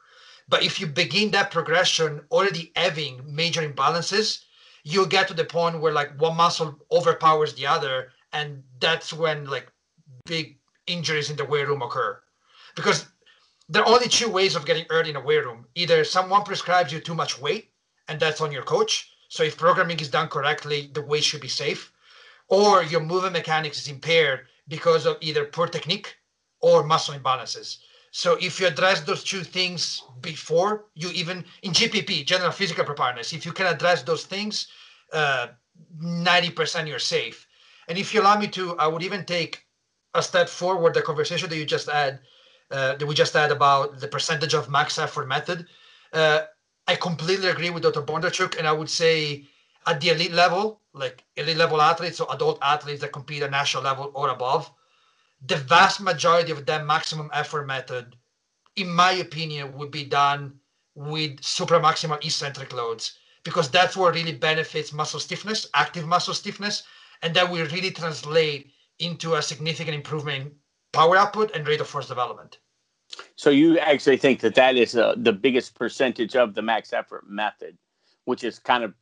[0.47, 4.43] But if you begin that progression already having major imbalances,
[4.83, 9.45] you'll get to the point where like one muscle overpowers the other, and that's when
[9.45, 9.71] like
[10.25, 10.57] big
[10.87, 12.19] injuries in the weight room occur.
[12.75, 13.05] Because
[13.71, 15.65] there are only two ways of getting hurt in a weight room.
[15.75, 17.71] Either someone prescribes you too much weight,
[18.09, 19.09] and that's on your coach.
[19.29, 21.93] So if programming is done correctly, the weight should be safe.
[22.49, 26.17] Or your movement mechanics is impaired because of either poor technique
[26.59, 27.77] or muscle imbalances.
[28.11, 33.31] So if you address those two things before you even in GPP, general physical preparedness,
[33.31, 34.67] if you can address those things,
[35.13, 35.47] uh,
[35.97, 37.47] 90% you're safe.
[37.87, 39.63] And if you allow me to, I would even take
[40.13, 42.19] a step forward the conversation that you just had,
[42.71, 45.67] uh, that we just had about the percentage of max effort method.
[46.13, 46.41] Uh,
[46.87, 48.01] I completely agree with Dr.
[48.01, 49.45] Bondarchuk, and I would say
[49.87, 53.83] at the elite level, like elite level athletes or adult athletes that compete at national
[53.83, 54.71] level or above,
[55.45, 58.15] the vast majority of that maximum effort method,
[58.75, 60.59] in my opinion, would be done
[60.95, 66.83] with supramaximal eccentric loads because that's what really benefits muscle stiffness, active muscle stiffness,
[67.23, 70.53] and that will really translate into a significant improvement
[70.91, 72.59] power output and rate of force development.
[73.35, 77.29] So you actually think that that is uh, the biggest percentage of the max effort
[77.29, 77.77] method,
[78.25, 78.93] which is kind of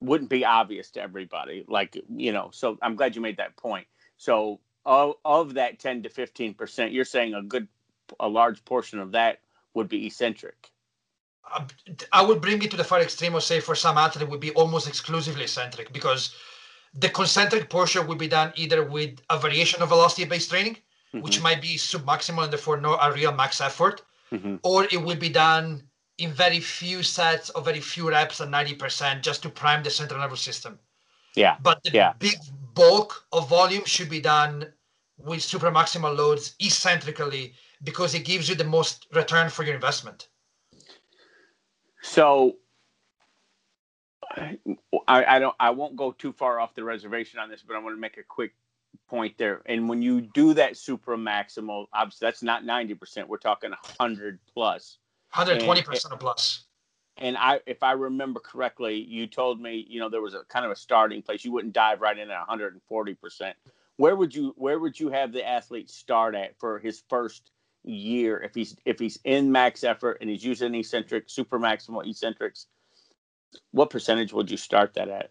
[0.00, 1.64] wouldn't be obvious to everybody.
[1.68, 3.86] Like you know, so I'm glad you made that point.
[4.16, 7.68] So of, of that 10 to 15 percent, you're saying a good,
[8.20, 9.40] a large portion of that
[9.74, 10.70] would be eccentric.
[11.52, 11.64] Uh,
[12.12, 14.52] I would bring it to the far extreme or say for some athlete would be
[14.52, 16.34] almost exclusively eccentric because
[16.94, 20.76] the concentric portion would be done either with a variation of velocity based training
[21.14, 21.22] mm-hmm.
[21.22, 24.56] which might be submaximal and therefore not a real max effort, mm-hmm.
[24.62, 25.82] or it will be done
[26.18, 30.20] in very few sets or very few reps at 90% just to prime the central
[30.20, 30.78] nervous system.
[31.34, 31.56] Yeah.
[31.62, 32.12] But the yeah.
[32.18, 32.36] big
[32.74, 34.72] bulk of volume should be done
[35.18, 40.28] with supramaximal loads eccentrically because it gives you the most return for your investment.
[42.02, 42.56] So
[44.36, 44.58] I,
[45.08, 47.96] I don't I won't go too far off the reservation on this, but I want
[47.96, 48.54] to make a quick
[49.08, 49.62] point there.
[49.66, 53.28] And when you do that supramaximal, obviously that's not 90%.
[53.28, 54.98] We're talking 100 plus.
[55.34, 56.64] 120% plus.
[57.18, 60.64] And I, if I remember correctly, you told me, you know, there was a kind
[60.64, 61.44] of a starting place.
[61.44, 63.56] You wouldn't dive right in at 140 percent.
[63.96, 67.50] Where would you, where would you have the athlete start at for his first
[67.84, 72.66] year if he's if he's in max effort and he's using eccentric, supramaximal eccentrics?
[73.72, 75.30] What percentage would you start that at?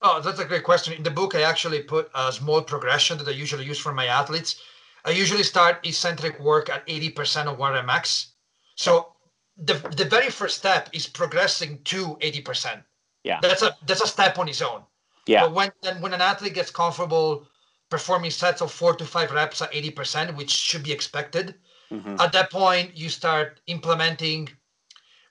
[0.00, 0.92] Oh, that's a great question.
[0.92, 4.06] In the book, I actually put a small progression that I usually use for my
[4.06, 4.60] athletes.
[5.04, 8.32] I usually start eccentric work at 80% of what I max.
[8.76, 9.14] So
[9.56, 12.84] the the very first step is progressing to 80%.
[13.24, 13.40] Yeah.
[13.42, 14.82] That's a that's a step on its own.
[15.26, 15.42] Yeah.
[15.42, 17.48] But when then when an athlete gets comfortable
[17.90, 21.54] performing sets of four to five reps at 80%, which should be expected,
[21.90, 22.16] mm-hmm.
[22.20, 24.48] at that point you start implementing,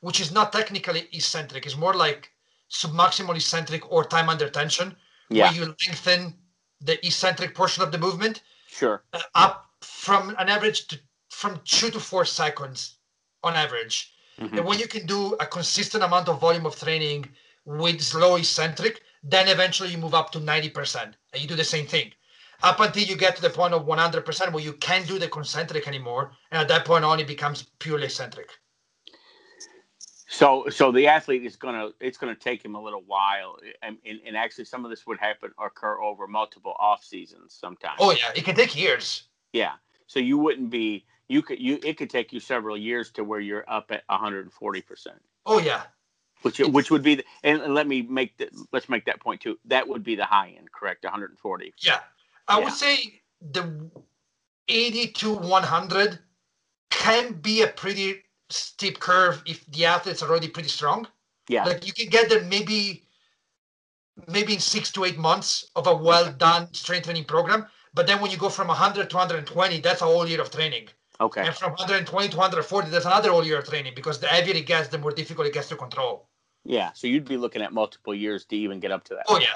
[0.02, 2.32] which is not technically eccentric, it's more like
[2.72, 4.96] submaximal eccentric or time under tension,
[5.30, 5.46] yeah.
[5.46, 6.36] where you lengthen
[6.82, 8.42] the eccentric portion of the movement.
[8.68, 9.04] Sure.
[9.14, 11.00] Uh, up from an average to
[11.30, 12.98] from two to four seconds
[13.44, 14.14] on average.
[14.40, 14.58] Mm-hmm.
[14.58, 17.30] And when you can do a consistent amount of volume of training
[17.66, 21.86] with slow eccentric, then eventually you move up to 90% and you do the same
[21.86, 22.12] thing
[22.64, 25.88] up until you get to the point of 100% where you can't do the concentric
[25.88, 26.32] anymore.
[26.52, 28.50] And at that point on, it becomes purely eccentric.
[30.30, 31.90] So, so the athlete is gonna.
[32.02, 35.08] It's gonna take him a little while, eh, and, and, and actually, some of this
[35.08, 37.96] would happen or occur over multiple off seasons sometimes.
[38.00, 39.24] Oh yeah, it can take years.
[39.54, 39.74] Yeah,
[40.06, 43.40] so you wouldn't be you could you it could take you several years to where
[43.40, 45.18] you're up at 140 percent.
[45.46, 45.84] Oh yeah.
[46.42, 49.42] Which which would be the, and, and let me make the let's make that point
[49.42, 49.58] too.
[49.66, 51.04] That would be the high end, correct?
[51.04, 51.74] 140.
[51.80, 52.00] Yeah,
[52.48, 52.64] I yeah.
[52.66, 53.90] would say the
[54.68, 56.20] 80 to 100
[56.90, 61.08] can be a pretty steep curve if the athletes are already pretty strong.
[61.48, 61.66] Yeah.
[61.66, 63.04] Like you can get there maybe
[64.28, 67.68] maybe in six to eight months of a well done strength training program.
[67.94, 70.88] But then when you go from 100 to 120, that's a whole year of training.
[71.20, 71.46] Okay.
[71.46, 74.68] And from 120 to 140, that's another whole year of training because the heavier it
[74.68, 76.28] gets, the more difficult it gets to control.
[76.64, 76.92] Yeah.
[76.94, 79.26] So you'd be looking at multiple years to even get up to that.
[79.28, 79.48] Oh, yeah.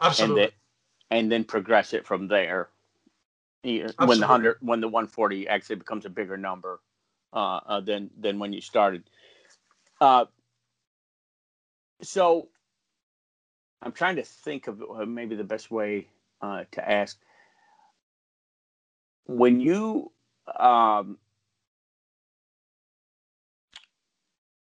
[0.00, 0.42] Absolutely.
[0.42, 0.52] And
[1.10, 2.68] then, and then progress it from there.
[3.64, 4.06] Absolutely.
[4.06, 6.80] When the 100, when the 140 actually becomes a bigger number
[7.32, 9.04] uh, uh, than, than when you started.
[10.00, 10.26] Uh,
[12.02, 12.48] so
[13.80, 16.08] I'm trying to think of maybe the best way
[16.40, 17.18] uh, to ask.
[19.26, 20.10] When you
[20.58, 21.18] um,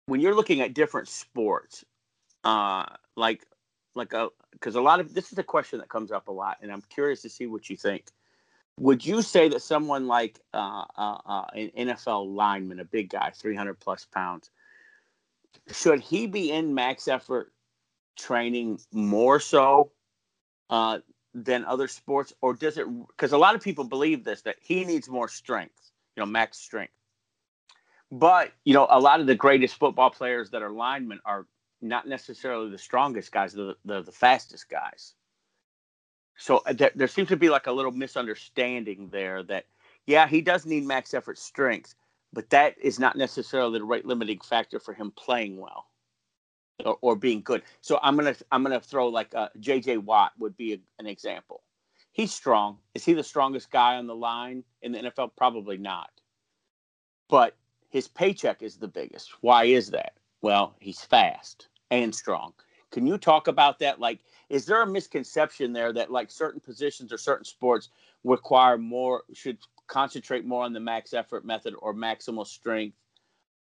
[0.07, 1.85] when you're looking at different sports,
[2.45, 3.47] uh, like
[3.95, 6.59] like a because a lot of this is a question that comes up a lot,
[6.63, 8.07] and I'm curious to see what you think.
[8.79, 13.31] Would you say that someone like uh, uh, uh, an NFL lineman, a big guy,
[13.35, 14.51] 300 plus pounds,
[15.71, 17.53] should he be in max effort
[18.17, 19.93] training more so
[20.71, 20.99] uh,
[21.35, 22.87] than other sports, or does it?
[23.09, 26.59] Because a lot of people believe this that he needs more strength, you know, max
[26.59, 26.93] strength.
[28.11, 31.47] But you know, a lot of the greatest football players that are linemen are
[31.81, 35.15] not necessarily the strongest guys; they're the, the fastest guys.
[36.37, 39.67] So uh, there, there seems to be like a little misunderstanding there that,
[40.07, 41.95] yeah, he does need max effort strength,
[42.33, 45.87] but that is not necessarily the right limiting factor for him playing well
[46.85, 47.63] or, or being good.
[47.81, 49.99] So I'm gonna I'm gonna throw like uh, J.J.
[49.99, 51.63] Watt would be a, an example.
[52.13, 52.79] He's strong.
[52.95, 55.31] Is he the strongest guy on the line in the NFL?
[55.37, 56.11] Probably not.
[57.29, 57.57] But
[57.91, 59.33] his paycheck is the biggest.
[59.41, 60.15] Why is that?
[60.41, 62.53] Well, he's fast and strong.
[62.95, 63.99] Can you talk about that?
[63.99, 67.89] Like, is there a misconception there that like certain positions or certain sports
[68.23, 72.97] require more should concentrate more on the max effort method or maximal strength?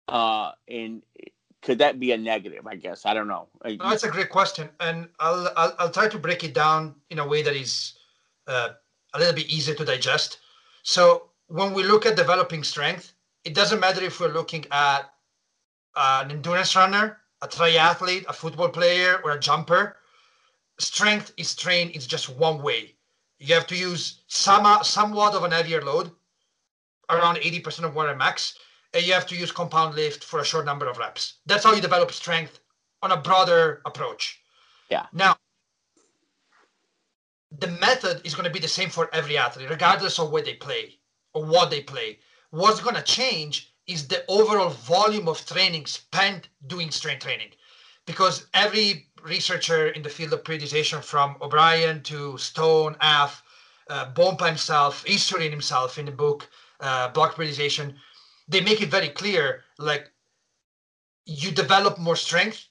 [0.09, 1.03] Uh, and
[1.63, 2.67] could that be a negative?
[2.67, 3.49] I guess I don't know.
[3.65, 7.19] No, that's a great question, and I'll, I'll, I'll try to break it down in
[7.19, 7.95] a way that is
[8.47, 8.69] uh,
[9.15, 10.41] a little bit easier to digest.
[10.83, 15.11] So when we look at developing strength, it doesn't matter if we're looking at
[15.97, 19.97] an endurance runner, a triathlete, a football player, or a jumper.
[20.79, 21.93] Strength is trained.
[21.95, 22.95] It's just one way.
[23.39, 26.11] You have to use some uh, somewhat of an heavier load,
[27.11, 28.59] around 80% of water max,
[28.95, 31.35] and you have to use compound lift for a short number of reps.
[31.45, 32.61] That's how you develop strength
[33.03, 34.41] on a broader approach.
[34.91, 35.07] Yeah.
[35.13, 35.37] Now,
[37.59, 40.55] the method is going to be the same for every athlete, regardless of where they
[40.55, 40.99] play
[41.35, 42.19] or what they play.
[42.51, 47.51] What's going to change is the overall volume of training spent doing strength training.
[48.07, 53.43] Because every researcher in the field of periodization, from O'Brien to Stone, Haff,
[53.89, 56.49] uh, Bompa himself, Issurin himself in the book,
[56.81, 57.95] uh, Block Periodization,
[58.49, 60.11] they make it very clear like
[61.27, 62.69] you develop more strength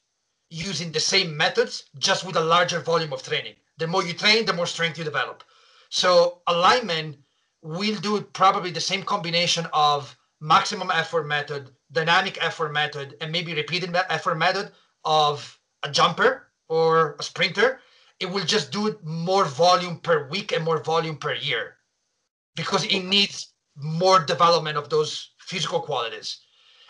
[0.49, 3.55] using the same methods, just with a larger volume of training.
[3.79, 5.43] The more you train, the more strength you develop.
[5.89, 7.17] So alignment
[7.63, 13.53] will do probably the same combination of maximum effort method, dynamic effort method, and maybe
[13.53, 14.71] repeated effort method
[15.05, 17.79] of a jumper or a sprinter.
[18.19, 21.77] It will just do more volume per week and more volume per year
[22.55, 26.41] because it needs more development of those physical qualities.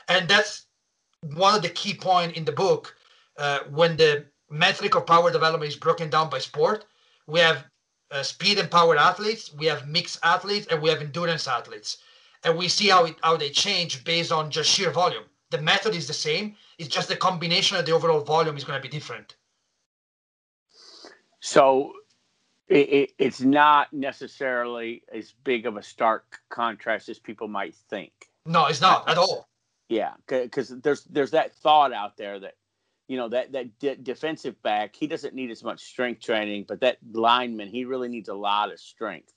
[0.10, 0.66] And that's
[1.22, 2.96] one of the key points in the book
[3.38, 6.86] uh, when the metric of power development is broken down by sport.
[7.28, 7.66] We have
[8.10, 11.98] uh, speed and power athletes, we have mixed athletes, and we have endurance athletes.
[12.44, 15.24] And we see how, it, how they change based on just sheer volume.
[15.50, 18.82] The method is the same, it's just the combination of the overall volume is going
[18.82, 19.36] to be different.
[21.40, 21.94] So
[22.68, 28.12] it, it, it's not necessarily as big of a stark contrast as people might think.
[28.46, 29.48] No, it's not at all.
[29.90, 32.56] Yeah, because there's there's that thought out there that
[33.08, 36.80] you know that that de- defensive back he doesn't need as much strength training, but
[36.82, 39.34] that lineman he really needs a lot of strength.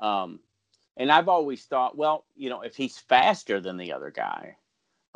[0.00, 0.40] Um,
[0.96, 4.56] and I've always thought, well, you know, if he's faster than the other guy,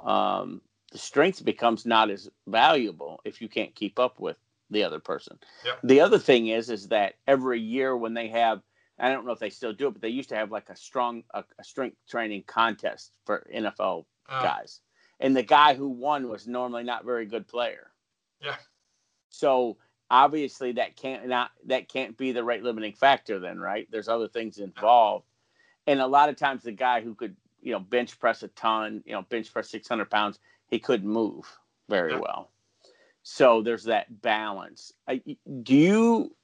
[0.03, 0.61] um,
[0.93, 4.37] the strength becomes not as valuable if you can't keep up with
[4.71, 5.39] the other person.
[5.65, 5.79] Yep.
[5.85, 8.63] The other thing is, is that every year when they have,
[8.99, 10.77] I don't know if they still do it, but they used to have like a
[10.77, 14.81] strong, a, a strength training contest for NFL Uh, guys,
[15.19, 17.91] and the guy who won was normally not very good player.
[18.41, 18.57] Yeah.
[19.31, 19.79] So
[20.11, 23.89] obviously that can't not that can't be the rate limiting factor then, right?
[23.91, 25.27] There's other things involved,
[25.87, 29.03] and a lot of times the guy who could you know bench press a ton,
[29.07, 31.47] you know bench press 600 pounds, he couldn't move
[31.89, 32.51] very well.
[33.23, 34.93] So there's that balance.
[35.07, 35.21] I,
[35.63, 36.35] do you?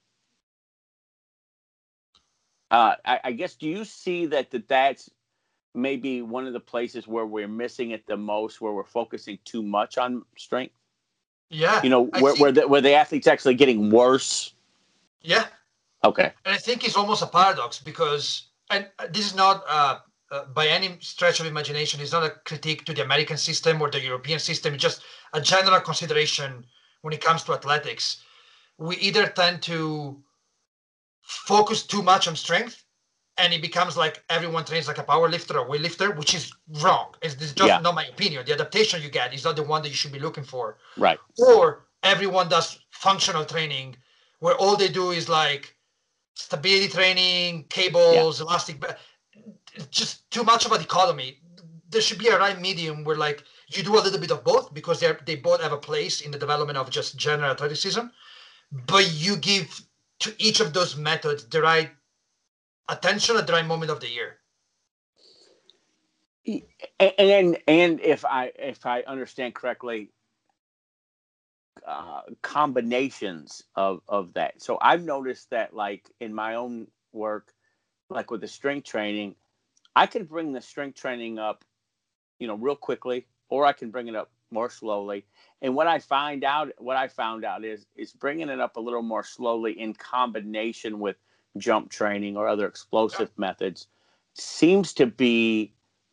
[2.71, 5.09] Uh, I, I guess do you see that, that that's
[5.75, 9.63] maybe one of the places where we're missing it the most, where we're focusing too
[9.63, 10.75] much on strength?
[11.49, 11.81] Yeah.
[11.83, 14.53] You know, where think- where the, where the athlete's actually getting worse.
[15.23, 15.47] Yeah.
[16.05, 16.33] Okay.
[16.45, 19.99] And I think it's almost a paradox because, and this is not uh,
[20.31, 23.91] uh, by any stretch of imagination, it's not a critique to the American system or
[23.91, 24.75] the European system.
[24.75, 25.03] It's just
[25.33, 26.67] a general consideration
[27.03, 28.23] when it comes to athletics.
[28.79, 30.21] We either tend to
[31.23, 32.85] focus too much on strength
[33.39, 36.53] and it becomes like everyone trains like a power lifter or weight lifter, which is
[36.83, 37.15] wrong.
[37.23, 37.79] It's, it's just Yeah.
[37.79, 38.45] not my opinion.
[38.47, 41.19] The adaptation you get is not the one that you should be looking for Right.
[41.39, 43.97] or everyone does functional training
[44.41, 45.76] where all they do is like
[46.37, 48.99] stability training cables elastic ba-
[49.75, 51.39] it's just too much of a dichotomy
[51.91, 54.73] there should be a right medium where like you do a little bit of both
[54.75, 58.07] because they they both have a place in the development of just general athleticism
[58.73, 59.83] but you give
[60.21, 61.91] to each of those methods the right
[62.89, 64.39] attention at the right moment of the year.
[67.01, 70.11] And and, and if I if I understand correctly,
[71.87, 74.63] uh, combinations of of that.
[74.63, 77.53] So I've noticed that like in my own work,
[78.11, 79.35] like with the strength training,
[79.95, 81.65] I can bring the strength training up,
[82.39, 85.27] you know, real quickly, or I can bring it up more slowly.
[85.63, 88.81] And what I find out, what I found out is is bringing it up a
[88.81, 91.17] little more slowly in combination with
[91.59, 93.87] jump training or other explosive methods
[94.35, 95.73] seems to be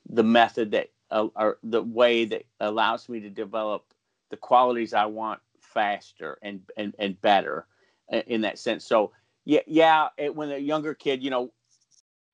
[0.09, 3.93] the method that uh, or the way that allows me to develop
[4.29, 5.41] the qualities I want
[5.73, 7.67] faster and and, and better
[8.11, 8.85] uh, in that sense.
[8.85, 9.11] So
[9.45, 10.09] yeah, yeah.
[10.17, 11.51] It, when a younger kid, you know,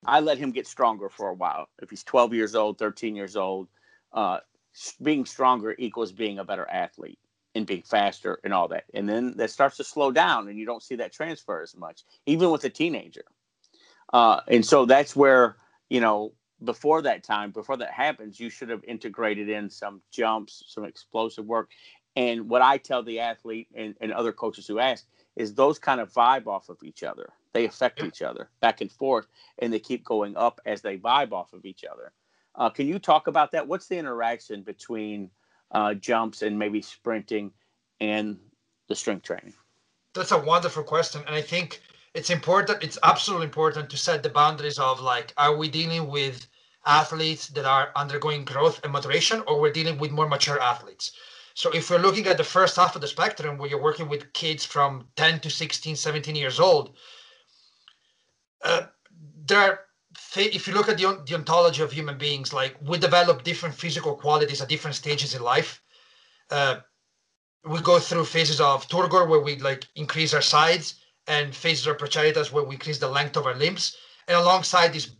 [0.06, 1.68] I let him get stronger for a while.
[1.82, 3.68] If he's 12 years old, 13 years old,
[4.12, 4.38] uh,
[5.02, 7.18] being stronger equals being a better athlete
[7.54, 8.84] and being faster and all that.
[8.94, 12.04] And then that starts to slow down, and you don't see that transfer as much,
[12.26, 13.24] even with a teenager.
[14.12, 15.56] Uh, and so that's where
[15.88, 16.32] you know
[16.64, 21.46] before that time, before that happens, you should have integrated in some jumps, some explosive
[21.46, 21.70] work.
[22.16, 25.06] And what I tell the athlete and, and other coaches who ask
[25.36, 27.30] is those kind of vibe off of each other.
[27.52, 29.26] They affect each other back and forth,
[29.58, 32.12] and they keep going up as they vibe off of each other.
[32.54, 33.66] Uh, can you talk about that?
[33.66, 35.30] What's the interaction between
[35.70, 37.52] uh, jumps and maybe sprinting
[38.00, 38.38] and
[38.88, 39.54] the strength training?
[40.14, 41.22] That's a wonderful question.
[41.26, 41.80] And I think
[42.14, 46.46] it's important, it's absolutely important to set the boundaries of like, are we dealing with
[46.86, 51.12] athletes that are undergoing growth and maturation, or we're dealing with more mature athletes?
[51.54, 54.32] So if we're looking at the first half of the spectrum where you're working with
[54.32, 56.96] kids from 10 to 16, 17 years old,
[58.62, 58.82] uh,
[59.46, 59.80] there
[60.36, 64.14] if you look at the, the ontology of human beings, like we develop different physical
[64.14, 65.82] qualities at different stages in life.
[66.50, 66.76] Uh,
[67.64, 70.96] we go through phases of turgor where we like increase our sides
[71.26, 73.96] and phases of proceritas where we increase the length of our limbs.
[74.26, 75.10] And alongside this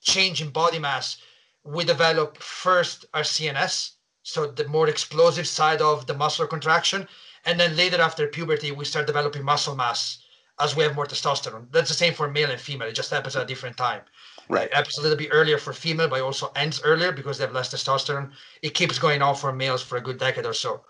[0.00, 1.18] change in body mass,
[1.64, 3.90] we develop first our CNS,
[4.30, 7.08] so the more explosive side of the muscular contraction.
[7.44, 10.18] And then later after puberty, we start developing muscle mass
[10.60, 11.66] as we have more testosterone.
[11.72, 12.88] That's the same for male and female.
[12.88, 14.02] It just happens at a different time.
[14.48, 14.66] Right.
[14.66, 17.54] It happens a little bit earlier for female, but also ends earlier because they have
[17.54, 18.30] less testosterone.
[18.62, 20.82] It keeps going on for males for a good decade or so.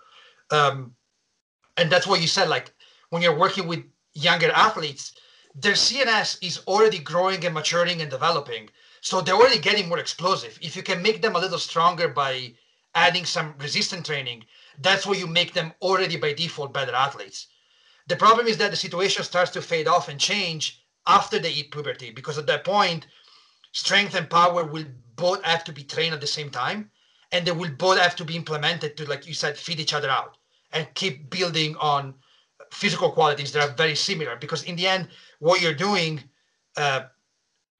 [0.51, 0.93] Um,
[1.77, 2.49] and that's what you said.
[2.49, 2.73] Like
[3.09, 3.83] when you're working with
[4.13, 5.13] younger athletes,
[5.55, 8.69] their CNS is already growing and maturing and developing.
[9.01, 10.59] So they're already getting more explosive.
[10.61, 12.53] If you can make them a little stronger by
[12.95, 14.43] adding some resistance training,
[14.79, 17.47] that's where you make them already by default better athletes.
[18.07, 21.71] The problem is that the situation starts to fade off and change after they hit
[21.71, 23.07] puberty, because at that point,
[23.71, 24.85] strength and power will
[25.15, 26.91] both have to be trained at the same time,
[27.31, 30.09] and they will both have to be implemented to, like you said, feed each other
[30.09, 30.37] out
[30.73, 32.13] and keep building on
[32.71, 34.35] physical qualities that are very similar.
[34.35, 35.07] Because in the end,
[35.39, 36.23] what you're doing,
[36.77, 37.03] uh,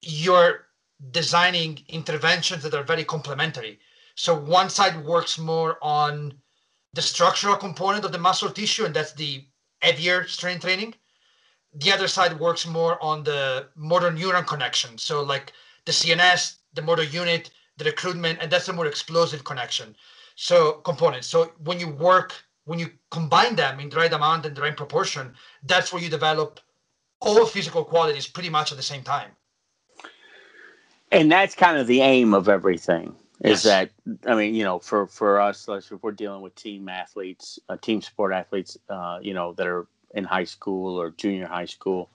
[0.01, 0.67] you're
[1.11, 3.79] designing interventions that are very complementary.
[4.15, 6.33] So one side works more on
[6.93, 9.45] the structural component of the muscle tissue, and that's the
[9.81, 10.93] heavier strength training.
[11.73, 14.97] The other side works more on the motor neuron connection.
[14.97, 15.53] So like
[15.85, 19.95] the CNS, the motor unit, the recruitment, and that's a more explosive connection.
[20.35, 21.27] So components.
[21.27, 22.33] So when you work,
[22.65, 25.33] when you combine them in the right amount and the right proportion,
[25.63, 26.59] that's where you develop
[27.21, 29.31] all physical qualities pretty much at the same time.
[31.11, 33.63] And that's kind of the aim of everything is Yes.
[33.63, 33.91] that
[34.27, 38.01] I mean, you know, for for us, if we're dealing with team athletes, uh, team
[38.01, 42.09] sport athletes, uh, you know, that are in high school or junior high school,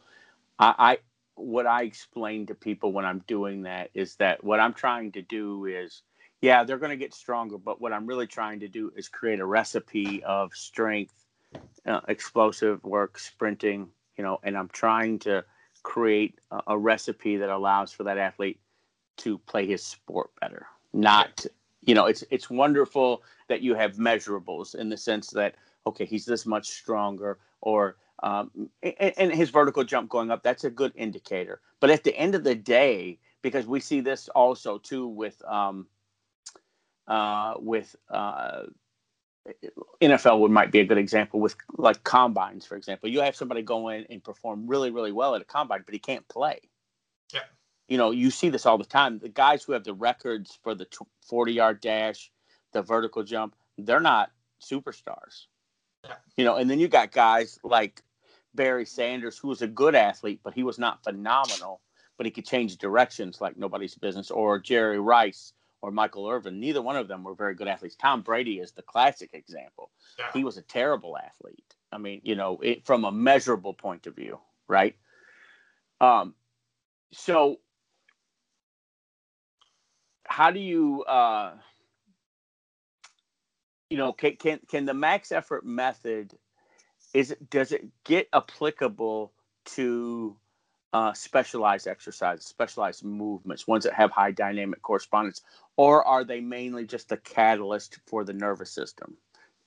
[0.58, 0.98] I, I
[1.36, 5.22] what I explain to people when I'm doing that is that what I'm trying to
[5.22, 6.02] do is,
[6.42, 9.40] yeah, they're going to get stronger, but what I'm really trying to do is create
[9.40, 11.14] a recipe of strength,
[11.86, 15.44] uh, explosive work, sprinting, you know, and I'm trying to
[15.82, 18.60] create a, a recipe that allows for that athlete
[19.18, 20.66] to play his sport better
[20.96, 21.44] not
[21.82, 25.54] you know it's it's wonderful that you have measurables in the sense that
[25.86, 30.64] okay he's this much stronger or um, and, and his vertical jump going up that's
[30.64, 31.60] a good indicator.
[31.80, 35.86] But at the end of the day because we see this also too with um,
[37.06, 38.62] uh, with uh,
[40.00, 43.10] NFL would might be a good example with like combines for example.
[43.10, 46.00] You have somebody go in and perform really really well at a combine but he
[46.00, 46.60] can't play.
[47.34, 47.40] Yeah.
[47.88, 49.18] You know, you see this all the time.
[49.18, 50.86] The guys who have the records for the
[51.28, 52.30] 40 yard dash,
[52.72, 54.30] the vertical jump, they're not
[54.60, 55.46] superstars.
[56.04, 56.14] Yeah.
[56.36, 58.02] You know, and then you got guys like
[58.54, 61.80] Barry Sanders, who was a good athlete, but he was not phenomenal,
[62.16, 66.58] but he could change directions like nobody's business, or Jerry Rice or Michael Irvin.
[66.58, 67.96] Neither one of them were very good athletes.
[67.96, 69.90] Tom Brady is the classic example.
[70.18, 70.26] Yeah.
[70.32, 71.74] He was a terrible athlete.
[71.92, 74.96] I mean, you know, it, from a measurable point of view, right?
[76.00, 76.34] Um,
[77.12, 77.60] so
[80.28, 81.54] how do you uh
[83.90, 86.32] you know can can can the max effort method
[87.14, 89.32] is does it get applicable
[89.64, 90.36] to
[90.92, 95.42] uh, specialized exercises, specialized movements, ones that have high dynamic correspondence,
[95.76, 99.16] or are they mainly just the catalyst for the nervous system?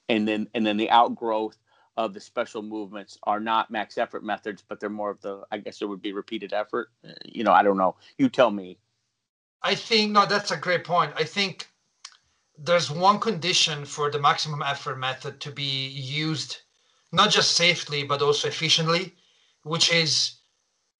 [0.10, 1.58] And then and then the outgrowth
[1.98, 5.60] of the special movements are not max effort methods, but they're more of the I
[5.60, 6.90] guess it would be repeated effort.
[7.08, 7.96] Uh, You know, I don't know.
[8.18, 8.80] You tell me.
[9.62, 11.14] I think no, that's a great point.
[11.16, 11.68] I think
[12.58, 16.58] there's one condition for the maximum effort method to be used
[17.12, 19.16] not just safely but also efficiently,
[19.64, 20.40] which is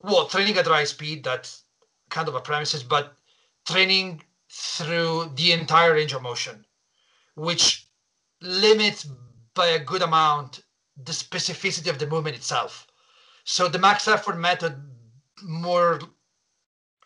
[0.02, 1.64] well, training at high speed, that's
[2.10, 3.18] kind of a premises, but
[3.68, 6.66] training through the entire range of motion,
[7.36, 7.88] which
[8.42, 9.08] limits
[9.54, 10.62] by a good amount
[11.04, 12.88] the specificity of the movement itself.
[13.44, 14.76] So the max effort method
[15.44, 16.00] more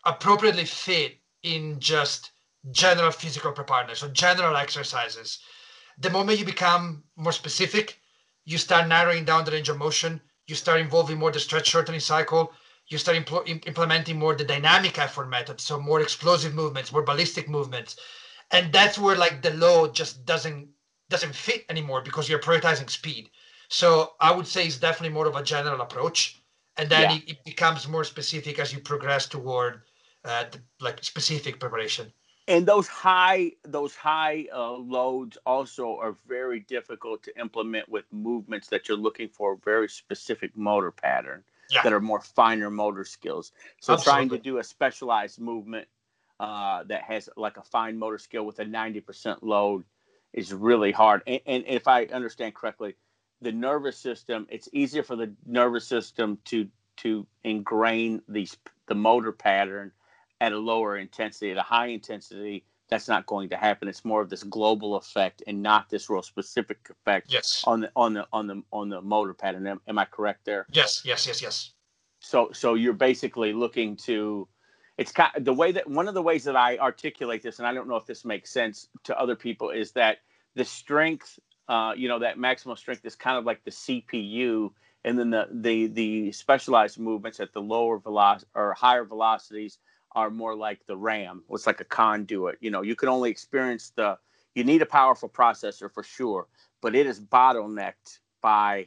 [0.04, 2.32] appropriately fit in just
[2.72, 5.38] general physical preparedness or general exercises.
[5.98, 8.00] The moment you become more specific,
[8.44, 12.00] you start narrowing down the range of motion, you start involving more the stretch shortening
[12.00, 12.52] cycle,
[12.88, 17.48] you start impl- implementing more the dynamic effort method, so more explosive movements, more ballistic
[17.48, 17.96] movements.
[18.50, 20.70] And that's where like the load just doesn't
[21.10, 23.30] doesn't fit anymore because you're prioritizing speed.
[23.68, 26.42] So I would say it's definitely more of a general approach.
[26.76, 27.12] And then Yeah.
[27.12, 29.82] it, it becomes more specific as you progress toward
[30.24, 32.12] uh, the, like specific preparation.
[32.48, 38.68] and those high those high uh, loads also are very difficult to implement with movements
[38.68, 41.82] that you're looking for very specific motor pattern Yeah.
[41.82, 43.52] that are more finer motor skills.
[43.80, 45.88] So trying to do a specialized movement
[46.40, 49.84] uh, that has like a fine motor skill with a 90% load
[50.32, 51.22] is really hard.
[51.26, 52.96] And, and if I understand correctly,
[53.40, 56.68] the nervous system, it's easier for the nervous system to
[56.98, 58.56] to ingrain these
[58.86, 59.92] the motor pattern
[60.40, 61.50] at a lower intensity.
[61.50, 63.88] At a high intensity, that's not going to happen.
[63.88, 67.64] It's more of this global effect and not this real specific effect Yes.
[67.66, 69.66] on the on the on the on the motor pattern.
[69.66, 70.66] Am, am I correct there?
[70.70, 71.02] Yes.
[71.04, 71.26] Yes.
[71.26, 71.42] Yes.
[71.42, 71.72] Yes.
[72.20, 74.48] So so you're basically looking to
[74.96, 77.74] it's kind the way that one of the ways that I articulate this, and I
[77.74, 80.18] don't know if this makes sense to other people, is that
[80.54, 84.70] the strength, uh, you know, that maximal strength is kind of like the CPU,
[85.04, 89.78] and then the the the specialized movements at the lower velocity or higher velocities
[90.14, 91.42] are more like the RAM.
[91.50, 92.58] It's like a conduit.
[92.60, 94.18] You know, you can only experience the.
[94.54, 96.46] You need a powerful processor for sure,
[96.80, 98.86] but it is bottlenecked by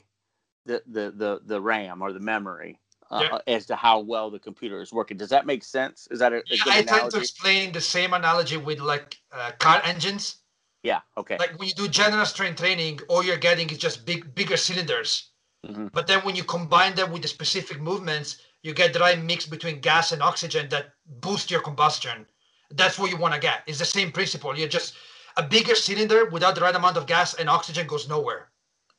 [0.65, 2.79] the the the, the RAM or the memory
[3.11, 3.55] uh, Yeah.
[3.55, 5.17] as to how well the computer is working.
[5.17, 6.07] Does that make sense?
[6.11, 9.51] Is that a, a Yeah, I tend to explain the same analogy with like uh,
[9.59, 10.37] car engines.
[10.83, 11.01] Yeah.
[11.17, 11.37] Okay.
[11.37, 15.31] Like when you do general strength training, all you're getting is just big, bigger cylinders.
[15.65, 15.91] Mhm.
[15.91, 18.37] But then when you combine them with the specific movements,
[18.67, 20.89] you get the right mix between gas and oxygen that
[21.21, 22.25] boost your combustion.
[22.71, 23.63] That's what you want to get.
[23.65, 24.57] It's the same principle.
[24.57, 24.95] You're just
[25.37, 28.49] a bigger cylinder without the right amount of gas and oxygen goes nowhere.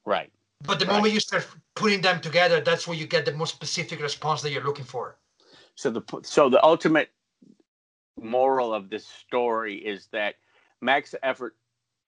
[0.06, 0.32] Right.
[0.62, 0.94] But the Right.
[0.94, 4.50] moment you start putting them together, that's where you get the most specific response that
[4.52, 5.18] you're looking for.
[5.74, 7.10] So the so the ultimate
[8.20, 10.36] moral of this story is that
[10.80, 11.56] max effort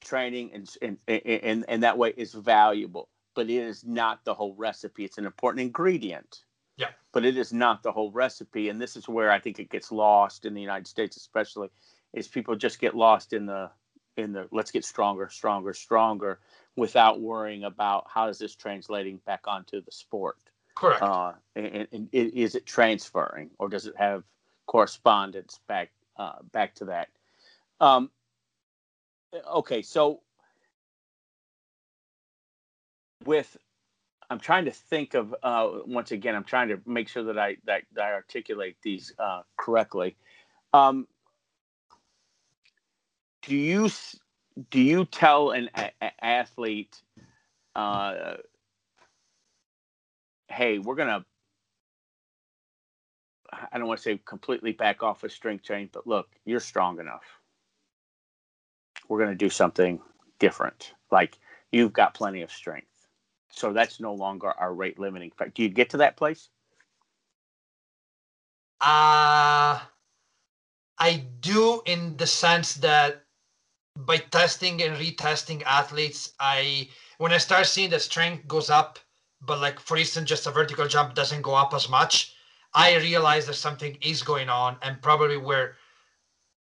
[0.00, 4.54] training and and and, and that way is valuable, but it is not the whole
[4.54, 5.04] recipe.
[5.04, 6.44] It's an important ingredient.
[6.80, 6.88] Yeah.
[7.12, 9.92] But it is not the whole recipe, and this is where I think it gets
[9.92, 11.68] lost in the United States, especially,
[12.14, 13.70] is people just get lost in the
[14.16, 16.40] in the let's get stronger, stronger, stronger,
[16.76, 20.38] without worrying about how is this translating back onto the sport
[20.74, 21.02] Correct.
[21.02, 24.24] uh, and, and i- is it transferring or does it have
[24.66, 27.08] correspondence back uh, back to that?
[27.80, 28.10] Um,
[29.48, 30.20] okay, so
[33.24, 33.56] with
[34.30, 36.36] I'm trying to think of uh, once again.
[36.36, 40.16] I'm trying to make sure that I that, that I articulate these uh, correctly.
[40.72, 41.08] Um,
[43.42, 43.90] do you
[44.70, 47.02] do you tell an a- athlete?
[47.74, 48.34] Uh,
[50.48, 51.24] hey, we're gonna
[53.72, 57.00] I don't want to say completely back off of strength training, but look, you're strong
[57.00, 57.24] enough.
[59.08, 60.00] We're gonna do something
[60.38, 60.92] different.
[61.10, 61.36] Like
[61.72, 62.86] you've got plenty of strength.
[63.50, 65.52] So that's no longer our rate limiting factor.
[65.54, 66.48] Do you get to that place?
[68.80, 69.78] Uh,
[70.98, 73.24] I do in the sense that
[73.96, 76.88] by testing and retesting athletes, I
[77.18, 78.98] when I start seeing that strength goes up,
[79.42, 82.34] but like for instance, just a vertical jump doesn't go up as much,
[82.72, 85.74] I realize that something is going on, and probably we're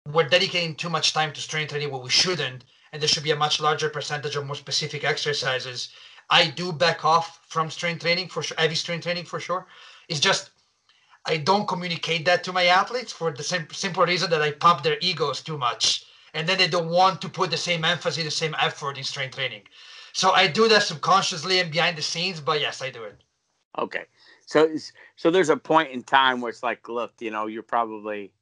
[0.06, 3.32] we're dedicating too much time to strength training where we shouldn't, and there should be
[3.32, 5.90] a much larger percentage of more specific exercises.
[6.30, 9.66] I do back off from strength training for sure, heavy strength training for sure.
[10.08, 10.50] It's just
[11.24, 14.82] I don't communicate that to my athletes for the same simple reason that I pump
[14.82, 18.30] their egos too much, and then they don't want to put the same emphasis, the
[18.30, 19.62] same effort in strength training.
[20.12, 23.22] So I do that subconsciously and behind the scenes, but yes, I do it.
[23.78, 24.04] Okay.
[24.46, 24.68] So
[25.16, 28.32] so there's a point in time where it's like, look, you know, you're probably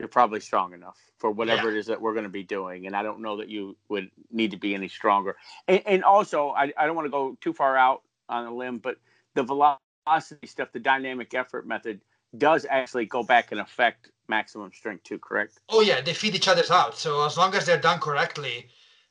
[0.00, 1.76] you're probably strong enough for whatever Yeah.
[1.76, 4.10] it is that we're going to be doing, and I don't know that you would
[4.30, 5.36] need to be any stronger.
[5.68, 8.78] And, and also, I, I don't want to go too far out on a limb,
[8.78, 8.96] but
[9.34, 12.00] the velocity stuff, the dynamic effort method,
[12.38, 15.18] does actually go back and affect maximum strength too.
[15.18, 15.58] Correct?
[15.68, 16.96] Oh yeah, they feed each other's out.
[16.96, 18.68] So as long as they're done correctly,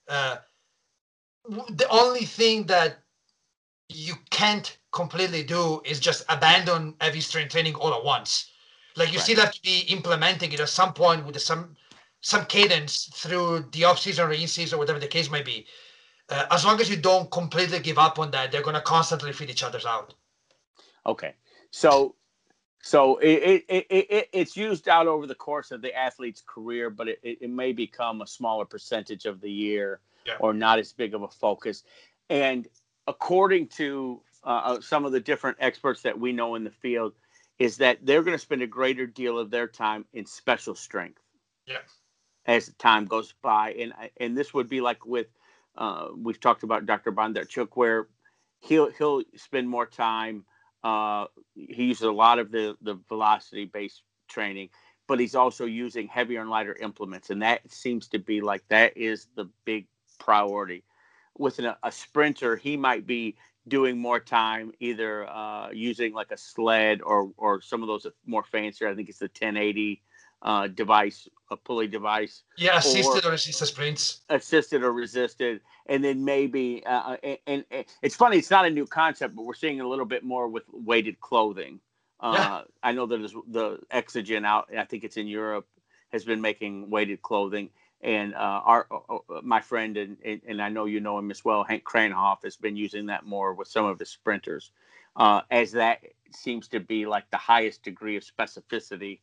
[0.07, 0.37] uh,
[1.47, 2.99] the only thing that
[3.89, 8.51] you can't completely do is just abandon heavy strength training all at once.
[8.95, 9.23] Like you Right.
[9.23, 11.75] still have to be implementing it at some point with some
[12.21, 15.65] some cadence through the off season or in season or whatever the case might be.
[16.27, 19.49] Uh, as long as you don't completely give up on that, they're gonna constantly feed
[19.49, 20.13] each other's out.
[21.05, 21.33] Okay.
[21.71, 22.15] So
[22.81, 26.89] so it, it, it, it it's used out over the course of the athlete's career,
[26.89, 30.37] but it, it, it may become a smaller percentage of the year Yeah.
[30.39, 31.83] or not as big of a focus.
[32.29, 32.67] And
[33.07, 37.13] according to uh, some of the different experts that we know in the field,
[37.59, 41.21] is that they're going to spend a greater deal of their time in special strength.
[41.67, 41.79] Yeah.
[42.45, 45.27] As time goes by, and and this would be like with
[45.77, 47.11] uh, we've talked about Dr.
[47.11, 48.07] Bondarchuk, where
[48.59, 50.45] he'll he'll spend more time.
[50.83, 54.69] Uh, he uses a lot of the the velocity based training,
[55.07, 58.95] but he's also using heavier and lighter implements, and that seems to be like that
[58.97, 59.85] is the big
[60.17, 60.83] priority.
[61.37, 63.35] With an, a sprinter, he might be
[63.69, 68.43] doing more time either uh, using like a sled or or some of those more
[68.43, 68.89] fancier.
[68.89, 70.01] I think it's the 1080
[70.41, 72.43] uh, device, a pulley device.
[72.57, 74.21] Yeah, assisted or, or assisted sprints.
[74.29, 78.37] Assisted or resisted, and then maybe uh, uh, and, and, and, it's funny.
[78.37, 81.79] It's not a new concept, but we're seeing a little bit more with weighted clothing.
[82.19, 82.61] Uh, yeah.
[82.83, 84.69] I know that the Exogen out.
[84.77, 85.67] I think it's in Europe
[86.11, 87.69] has been making weighted clothing,
[88.01, 91.43] and uh, our uh, uh, my friend and and I know you know him as
[91.43, 94.71] well, Hank Kraaijenhof has been using that more with some of his sprinters,
[95.15, 95.99] uh, as that
[96.31, 99.19] seems to be like the highest degree of specificity.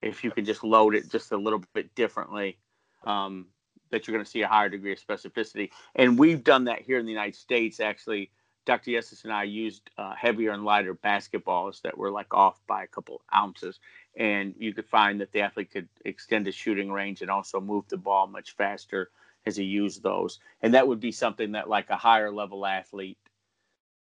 [0.00, 2.58] If you can just load it just a little bit differently,
[3.04, 3.46] um,
[3.90, 5.70] that you're going to see a higher degree of specificity.
[5.94, 7.78] And we've done that here in the United States.
[7.78, 8.30] Actually,
[8.64, 8.92] Dr.
[8.92, 12.86] Yessis and I used uh, heavier and lighter basketballs that were like off by a
[12.86, 13.80] couple ounces,
[14.16, 17.84] and you could find that the athlete could extend his shooting range and also move
[17.88, 19.10] the ball much faster
[19.46, 20.38] as he used those.
[20.60, 23.18] And that would be something that like a higher level athlete,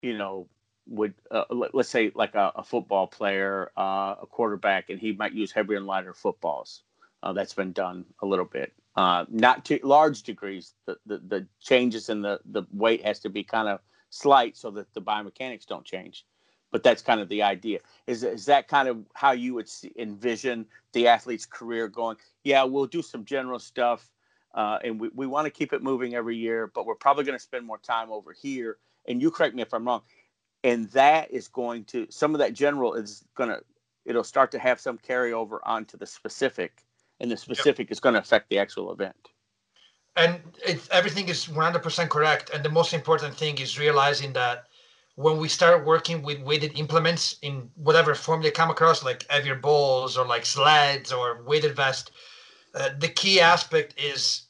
[0.02, 0.48] you know,
[0.88, 5.12] would uh, let, us say like a, a football player, uh, a quarterback, and he
[5.12, 6.82] might use heavier and lighter footballs.
[7.22, 10.74] Uh, that's been done a little bit, uh, not to large degrees.
[10.86, 13.78] The, the the changes in the the weight has to be kind of
[14.10, 16.26] slight so that the biomechanics don't change
[16.72, 17.78] but that's kind of the idea.
[18.08, 22.16] Is is that kind of how you would see, envision the athlete's career going?
[22.42, 24.10] Yeah, we'll do some general stuff,
[24.54, 27.38] uh, and we, we want to keep it moving every year, but we're probably going
[27.38, 28.78] to spend more time over here.
[29.06, 30.02] And you correct me if I'm wrong.
[30.64, 33.60] And that is going to some of that general is going to
[34.04, 36.82] it'll start to have some carryover onto the specific,
[37.20, 37.92] and the specific yep.
[37.92, 39.28] is going to affect the actual event.
[40.16, 40.40] And
[40.90, 42.50] everything is 100% correct.
[42.50, 44.66] And the most important thing is realizing that
[45.14, 49.54] when we start working with weighted implements in whatever form they come across, like heavier
[49.54, 52.10] balls or like sleds or weighted vest,
[52.74, 54.48] uh, the key aspect is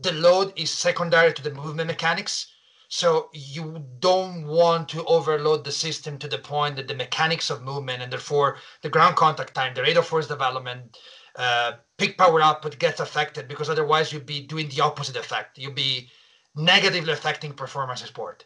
[0.00, 2.52] the load is secondary to the movement mechanics.
[2.88, 7.62] So you don't want to overload the system to the point that the mechanics of
[7.62, 10.98] movement and therefore the ground contact time, the rate of force development,
[11.36, 15.58] uh, peak power output gets affected because otherwise you'd be doing the opposite effect.
[15.58, 16.10] You'd be
[16.56, 18.44] negatively affecting performance in sport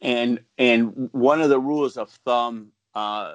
[0.00, 3.34] and and one of the rules of thumb uh,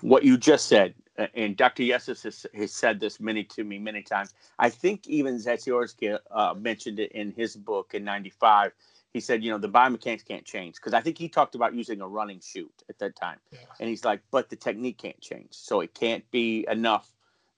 [0.00, 0.94] what you just said
[1.34, 4.32] and dr Yessis has, has, said this many to me many times.
[4.58, 8.72] I think even Zatsiorsky uh, mentioned it in his book in 95
[9.12, 12.00] he said you know the biomechanics can't change because i think he talked about using
[12.00, 13.38] a running shoot at that time.
[13.50, 13.58] Yeah.
[13.80, 15.48] and he's like but the technique can't change.
[15.50, 17.12] So it can't be enough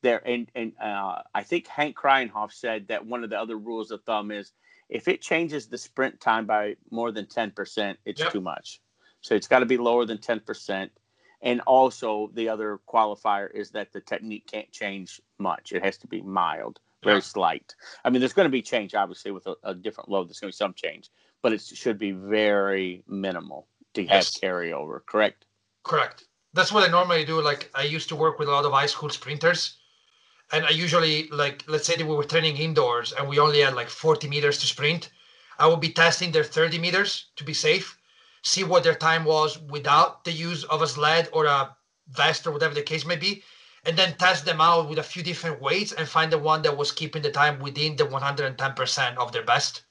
[0.05, 3.90] there and and uh, i think hank Kraaijenhof said that one of the other rules
[3.90, 4.52] of thumb is
[4.88, 8.32] if it changes the sprint time by more than 10%, it's yep.
[8.32, 8.80] too much.
[9.20, 10.90] So it's got to be lower than 10%.
[11.42, 15.72] And also, the other qualifier is that the technique can't change much.
[15.72, 17.74] It has to be mild, very slight.
[18.05, 20.28] I mean, there's going to be change, obviously, with a, a different load.
[20.28, 21.11] There's going to be some change,
[21.42, 24.38] but it should be very minimal to have yes.
[24.38, 25.44] carryover, correct?
[25.82, 26.24] Correct.
[26.55, 27.42] That's what I normally do.
[27.42, 29.76] Like, I used to work with a lot of high school sprinters
[30.53, 33.74] and I usually like let's say that we were training indoors and we only had
[33.74, 35.11] like 40 meters to sprint.
[35.59, 37.97] I would be testing their 30 meters to be safe,
[38.42, 41.76] see what their time was without the use of a sled or a
[42.09, 43.42] vest or whatever the case may be,
[43.84, 46.76] and then test them out with a few different weights and find the one that
[46.76, 49.82] was keeping the time within the 110% of their best.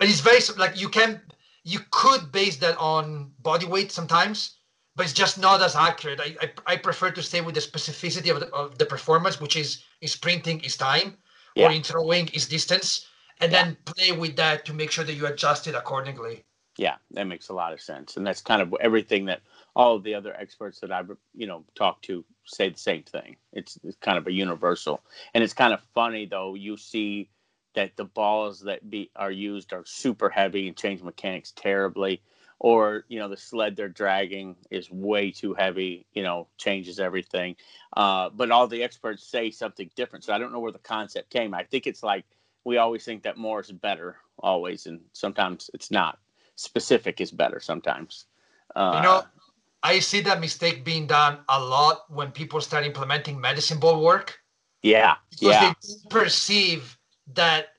[0.00, 1.20] And it's very like you can
[1.62, 4.58] you could base that on body weight sometimes
[4.96, 6.20] but it's just not as accurate.
[6.20, 9.56] I, I, I prefer to stay with the specificity of the, of the performance, which
[9.56, 11.16] is in sprinting is time,
[11.54, 11.68] yeah.
[11.68, 13.06] or in throwing is distance,
[13.40, 13.64] and yeah.
[13.64, 16.44] then play with that to make sure that you adjust it accordingly.
[16.76, 19.42] Yeah, that makes a lot of sense, and that's kind of everything that
[19.76, 23.36] all of the other experts that I've you know talked to say the same thing.
[23.52, 25.00] It's, it's kind of a universal,
[25.34, 26.54] and it's kind of funny though.
[26.54, 27.30] You see
[27.74, 32.22] that the balls that be are used are super heavy and change mechanics terribly
[32.64, 37.54] or you know the sled they're dragging is way too heavy you know changes everything.
[37.94, 41.28] Uh, but all the experts say something different so i don't know where the concept
[41.28, 41.52] came.
[41.52, 42.24] I think it's like
[42.64, 46.18] we always think that more is better always and sometimes it's not.
[46.56, 48.24] Specific is better sometimes.
[48.74, 49.22] Uh, you know
[49.82, 54.38] i see that mistake being done a lot when people start implementing medicine ball work.
[54.82, 55.74] Yeah because yeah.
[55.82, 56.96] they perceive
[57.34, 57.74] that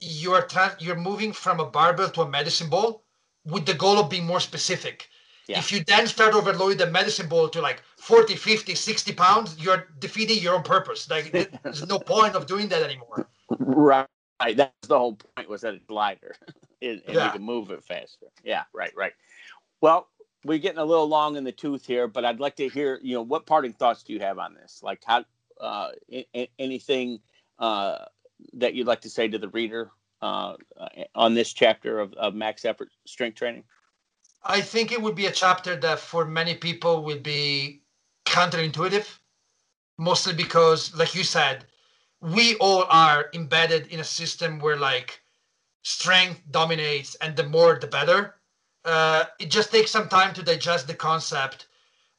[0.00, 3.04] you're tra- you're moving from a barbell to a medicine ball
[3.44, 5.08] with the goal of being more specific.
[5.48, 5.58] Yeah.
[5.58, 9.88] If you then start overloading the medicine ball to like 40, 50, 60 pounds, you're
[9.98, 11.10] defeating your own purpose.
[11.10, 11.32] Like
[11.62, 13.28] there's no point of doing that anymore.
[13.58, 14.06] Right.
[14.54, 16.36] That's the whole point was that it's lighter
[16.82, 17.26] and, and yeah.
[17.26, 18.26] you can move it faster.
[18.44, 19.12] Yeah, right, right.
[19.80, 20.08] Well,
[20.44, 23.14] we're getting a little long in the tooth here, but I'd like to hear, you
[23.14, 24.80] know, what parting thoughts do you have on this?
[24.82, 25.24] Like how,
[25.60, 25.90] uh,
[26.58, 27.20] anything
[27.58, 28.04] uh,
[28.54, 29.90] that you'd like to say to the reader
[30.22, 30.56] uh,
[31.14, 33.64] on this chapter of, of max effort strength training?
[34.42, 37.82] I think it would be a chapter that for many people will be
[38.24, 39.06] counterintuitive,
[39.98, 41.66] mostly because, like you said,
[42.20, 45.20] we all are embedded in a system where like
[45.82, 48.36] strength dominates and the more the better.
[48.84, 51.66] Uh, it just takes some time to digest the concept.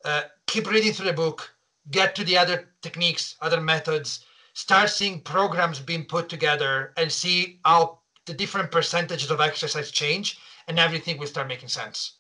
[0.06, 1.54] Uh, keep reading through the book,
[1.90, 4.26] get to the other techniques, other methods,
[4.62, 7.98] start seeing programs being put together and see how
[8.28, 10.38] the different percentages of exercise change
[10.68, 12.20] and everything will start making sense.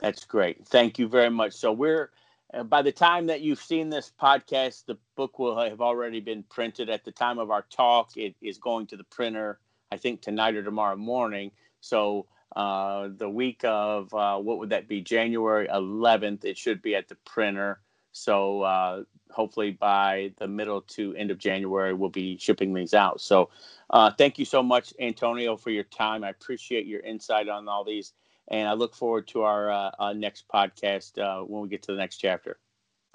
[0.00, 0.68] That's great.
[0.68, 1.54] Thank you very much.
[1.54, 2.10] So we're
[2.52, 6.42] uh, by the time that you've seen this podcast, the book will have already been
[6.42, 6.90] printed.
[6.90, 10.56] At the time of our talk, it is going to the printer, I think tonight
[10.56, 11.52] or tomorrow morning.
[11.80, 15.00] So uh, the week of uh, what would that be?
[15.00, 17.80] January 11th, it should be at the printer.
[18.12, 23.20] So uh, hopefully by the middle to end of January, we'll be shipping these out.
[23.20, 23.50] So
[23.90, 26.24] uh, thank you so much, Antonio, for your time.
[26.24, 28.12] I appreciate your insight on all these.
[28.48, 31.98] And I look forward to our uh, next podcast uh, when we get to the
[31.98, 32.58] next chapter.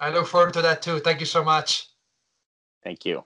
[0.00, 1.00] I look forward to that too.
[1.00, 1.88] Thank you so much.
[2.82, 3.24] Thank you.